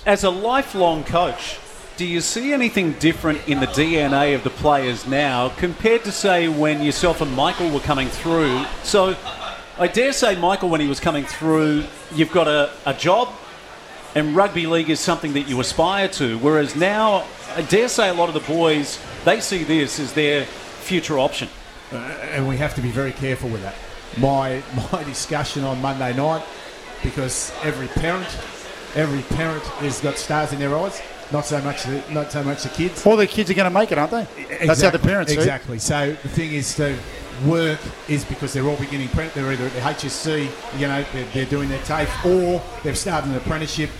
As 0.06 0.24
a 0.24 0.30
lifelong 0.30 1.04
coach, 1.04 1.58
do 1.96 2.04
you 2.04 2.20
see 2.20 2.52
anything 2.52 2.92
different 2.94 3.46
in 3.46 3.60
the 3.60 3.66
DNA 3.66 4.34
of 4.34 4.42
the 4.42 4.50
players 4.50 5.06
now 5.06 5.50
compared 5.58 6.02
to, 6.04 6.12
say, 6.12 6.48
when 6.48 6.82
yourself 6.82 7.20
and 7.20 7.32
Michael 7.36 7.68
were 7.70 7.80
coming 7.80 8.08
through? 8.08 8.64
So, 8.82 9.14
I 9.78 9.86
dare 9.86 10.12
say, 10.12 10.34
Michael, 10.34 10.68
when 10.70 10.80
he 10.80 10.88
was 10.88 10.98
coming 10.98 11.24
through, 11.24 11.84
you've 12.14 12.32
got 12.32 12.48
a, 12.48 12.70
a 12.84 12.94
job, 12.94 13.28
and 14.14 14.34
rugby 14.34 14.66
league 14.66 14.90
is 14.90 14.98
something 14.98 15.34
that 15.34 15.46
you 15.48 15.60
aspire 15.60 16.08
to. 16.08 16.36
Whereas 16.38 16.74
now, 16.74 17.24
I 17.54 17.62
dare 17.62 17.88
say, 17.88 18.08
a 18.08 18.14
lot 18.14 18.28
of 18.28 18.34
the 18.34 18.52
boys 18.52 18.98
they 19.24 19.40
see 19.40 19.62
this 19.64 20.00
as 20.00 20.12
their 20.14 20.46
future 20.46 21.18
option. 21.18 21.48
Uh, 21.92 21.96
and 21.96 22.46
we 22.46 22.56
have 22.56 22.74
to 22.74 22.80
be 22.80 22.90
very 22.90 23.12
careful 23.12 23.48
with 23.48 23.62
that. 23.62 23.74
My 24.18 24.62
my 24.92 25.02
discussion 25.04 25.64
on 25.64 25.80
Monday 25.80 26.14
night, 26.14 26.44
because 27.02 27.52
every 27.62 27.88
parent, 27.88 28.28
every 28.94 29.22
parent 29.36 29.62
has 29.64 30.00
got 30.00 30.16
stars 30.16 30.52
in 30.52 30.58
their 30.58 30.76
eyes. 30.76 31.00
Not 31.32 31.46
so 31.46 31.60
much 31.62 31.84
the 31.84 32.02
not 32.10 32.32
so 32.32 32.42
much 32.42 32.64
the 32.64 32.68
kids. 32.70 33.06
all 33.06 33.16
the 33.16 33.26
kids 33.26 33.50
are 33.50 33.54
going 33.54 33.72
to 33.72 33.78
make 33.78 33.92
it, 33.92 33.98
aren't 33.98 34.10
they? 34.10 34.26
That's 34.66 34.82
how 34.82 34.90
the 34.90 34.96
Exactly, 34.96 35.10
parents 35.10 35.32
exactly. 35.32 35.78
So 35.78 36.10
the 36.10 36.28
thing 36.28 36.52
is, 36.52 36.74
to 36.76 36.98
work 37.46 37.78
is 38.08 38.24
because 38.24 38.52
they're 38.52 38.66
all 38.66 38.76
beginning. 38.76 39.08
They're 39.14 39.52
either 39.52 39.66
at 39.66 39.72
the 39.72 39.80
HSC, 39.80 40.78
you 40.78 40.88
know, 40.88 41.04
they're, 41.12 41.24
they're 41.26 41.46
doing 41.46 41.68
their 41.68 41.82
TAFE, 41.82 42.24
or 42.24 42.62
they've 42.82 42.98
started 42.98 43.30
an 43.30 43.36
apprenticeship. 43.36 43.90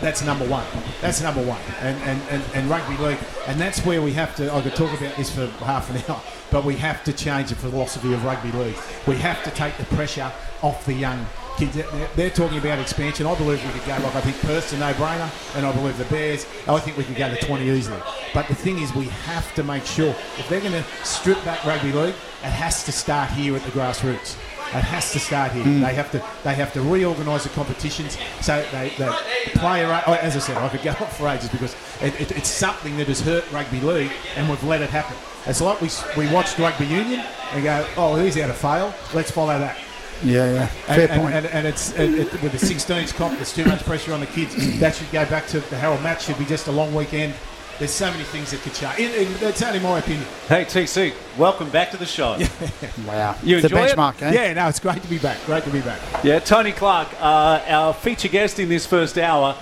That's 0.00 0.22
number 0.22 0.46
one. 0.48 0.64
That's 1.00 1.20
number 1.20 1.42
one. 1.42 1.60
And, 1.80 1.96
and, 2.02 2.20
and, 2.30 2.42
and 2.54 2.70
rugby 2.70 2.96
league, 3.02 3.18
and 3.46 3.60
that's 3.60 3.84
where 3.84 4.02
we 4.02 4.12
have 4.14 4.34
to. 4.36 4.52
I 4.52 4.60
could 4.62 4.74
talk 4.74 4.96
about 4.98 5.16
this 5.16 5.34
for 5.34 5.46
half 5.64 5.90
an 5.90 6.02
hour, 6.10 6.20
but 6.50 6.64
we 6.64 6.74
have 6.76 7.04
to 7.04 7.12
change 7.12 7.50
the 7.50 7.56
philosophy 7.56 8.12
of 8.12 8.24
rugby 8.24 8.52
league. 8.52 8.76
We 9.06 9.16
have 9.16 9.42
to 9.44 9.50
take 9.50 9.76
the 9.76 9.84
pressure 9.96 10.32
off 10.62 10.84
the 10.86 10.94
young 10.94 11.26
kids. 11.58 11.74
They're, 11.74 12.08
they're 12.16 12.30
talking 12.30 12.58
about 12.58 12.78
expansion. 12.78 13.26
I 13.26 13.34
believe 13.36 13.62
we 13.64 13.70
could 13.78 13.86
go 13.86 13.92
like 14.02 14.14
I 14.14 14.20
think 14.20 14.40
Perth's 14.40 14.72
a 14.72 14.78
no-brainer, 14.78 15.56
and 15.56 15.66
I 15.66 15.72
believe 15.72 15.98
the 15.98 16.04
Bears. 16.06 16.46
I 16.66 16.78
think 16.78 16.96
we 16.96 17.04
could 17.04 17.16
go 17.16 17.28
to 17.28 17.36
20 17.46 17.68
easily. 17.68 18.00
But 18.34 18.48
the 18.48 18.54
thing 18.54 18.78
is, 18.78 18.94
we 18.94 19.06
have 19.06 19.54
to 19.54 19.62
make 19.62 19.84
sure 19.84 20.10
if 20.38 20.48
they're 20.48 20.60
going 20.60 20.72
to 20.72 20.84
strip 21.04 21.42
back 21.44 21.64
rugby 21.64 21.92
league, 21.92 22.14
it 22.42 22.50
has 22.50 22.84
to 22.84 22.92
start 22.92 23.30
here 23.30 23.56
at 23.56 23.62
the 23.62 23.70
grassroots. 23.70 24.36
It 24.74 24.84
has 24.84 25.12
to 25.12 25.20
start 25.20 25.52
here. 25.52 25.64
Mm. 25.64 25.80
They 25.80 25.94
have 25.94 26.10
to. 26.12 26.24
They 26.44 26.54
have 26.54 26.72
to 26.72 26.82
reorganise 26.82 27.44
the 27.44 27.50
competitions 27.50 28.18
so 28.40 28.64
they, 28.72 28.90
they 28.98 29.08
play. 29.54 29.84
oh, 29.84 29.90
uh, 29.90 30.18
As 30.20 30.36
I 30.36 30.40
said, 30.40 30.56
I 30.56 30.68
could 30.68 30.82
go 30.82 30.90
on 30.90 31.10
for 31.10 31.28
ages 31.28 31.48
because 31.48 31.74
it, 32.02 32.20
it, 32.20 32.32
it's 32.32 32.48
something 32.48 32.96
that 32.96 33.06
has 33.06 33.20
hurt 33.20 33.50
rugby 33.52 33.80
league, 33.80 34.12
and 34.36 34.48
we've 34.48 34.62
let 34.64 34.82
it 34.82 34.90
happen. 34.90 35.16
It's 35.46 35.60
like 35.60 35.80
we, 35.80 35.88
we 36.16 36.32
watched 36.32 36.58
rugby 36.58 36.86
union 36.86 37.24
and 37.52 37.62
go, 37.62 37.86
oh, 37.96 38.16
he's 38.16 38.36
out 38.38 38.50
of 38.50 38.56
fail. 38.56 38.92
Let's 39.14 39.30
follow 39.30 39.58
that. 39.58 39.78
Yeah, 40.24 40.52
yeah. 40.52 40.70
And, 40.88 40.96
Fair 40.96 41.10
and, 41.10 41.22
point. 41.22 41.34
And, 41.34 41.46
and 41.46 41.66
it's 41.66 41.92
it, 41.92 42.14
it, 42.14 42.42
with 42.42 42.52
the 42.52 42.58
16s 42.58 43.14
comp, 43.14 43.36
there's 43.36 43.52
too 43.52 43.64
much 43.64 43.84
pressure 43.84 44.12
on 44.12 44.20
the 44.20 44.26
kids. 44.26 44.80
that 44.80 44.96
should 44.96 45.10
go 45.12 45.24
back 45.26 45.46
to 45.48 45.60
the 45.60 45.76
Harold 45.76 46.02
match. 46.02 46.24
Should 46.24 46.38
be 46.38 46.44
just 46.44 46.66
a 46.66 46.72
long 46.72 46.94
weekend. 46.94 47.34
There's 47.78 47.90
so 47.90 48.10
many 48.10 48.24
things 48.24 48.52
that 48.52 48.62
could 48.62 48.72
change. 48.72 48.98
It, 48.98 49.28
it, 49.28 49.40
that's 49.40 49.60
only 49.60 49.80
my 49.80 49.98
opinion. 49.98 50.26
Hey, 50.48 50.64
TC, 50.64 51.12
welcome 51.36 51.68
back 51.68 51.90
to 51.90 51.98
the 51.98 52.06
show. 52.06 52.38
wow. 53.06 53.36
You 53.42 53.60
the 53.60 53.66
enjoy 53.66 53.84
it? 53.84 53.96
benchmark, 53.96 54.22
eh? 54.22 54.32
Yeah, 54.32 54.52
no, 54.54 54.68
it's 54.68 54.80
great 54.80 55.02
to 55.02 55.08
be 55.08 55.18
back. 55.18 55.36
Great 55.44 55.62
to 55.64 55.70
be 55.70 55.82
back. 55.82 56.00
Yeah, 56.24 56.38
Tony 56.38 56.72
Clark, 56.72 57.08
uh, 57.20 57.60
our 57.66 57.92
feature 57.92 58.28
guest 58.28 58.58
in 58.58 58.70
this 58.70 58.86
first 58.86 59.18
hour. 59.18 59.54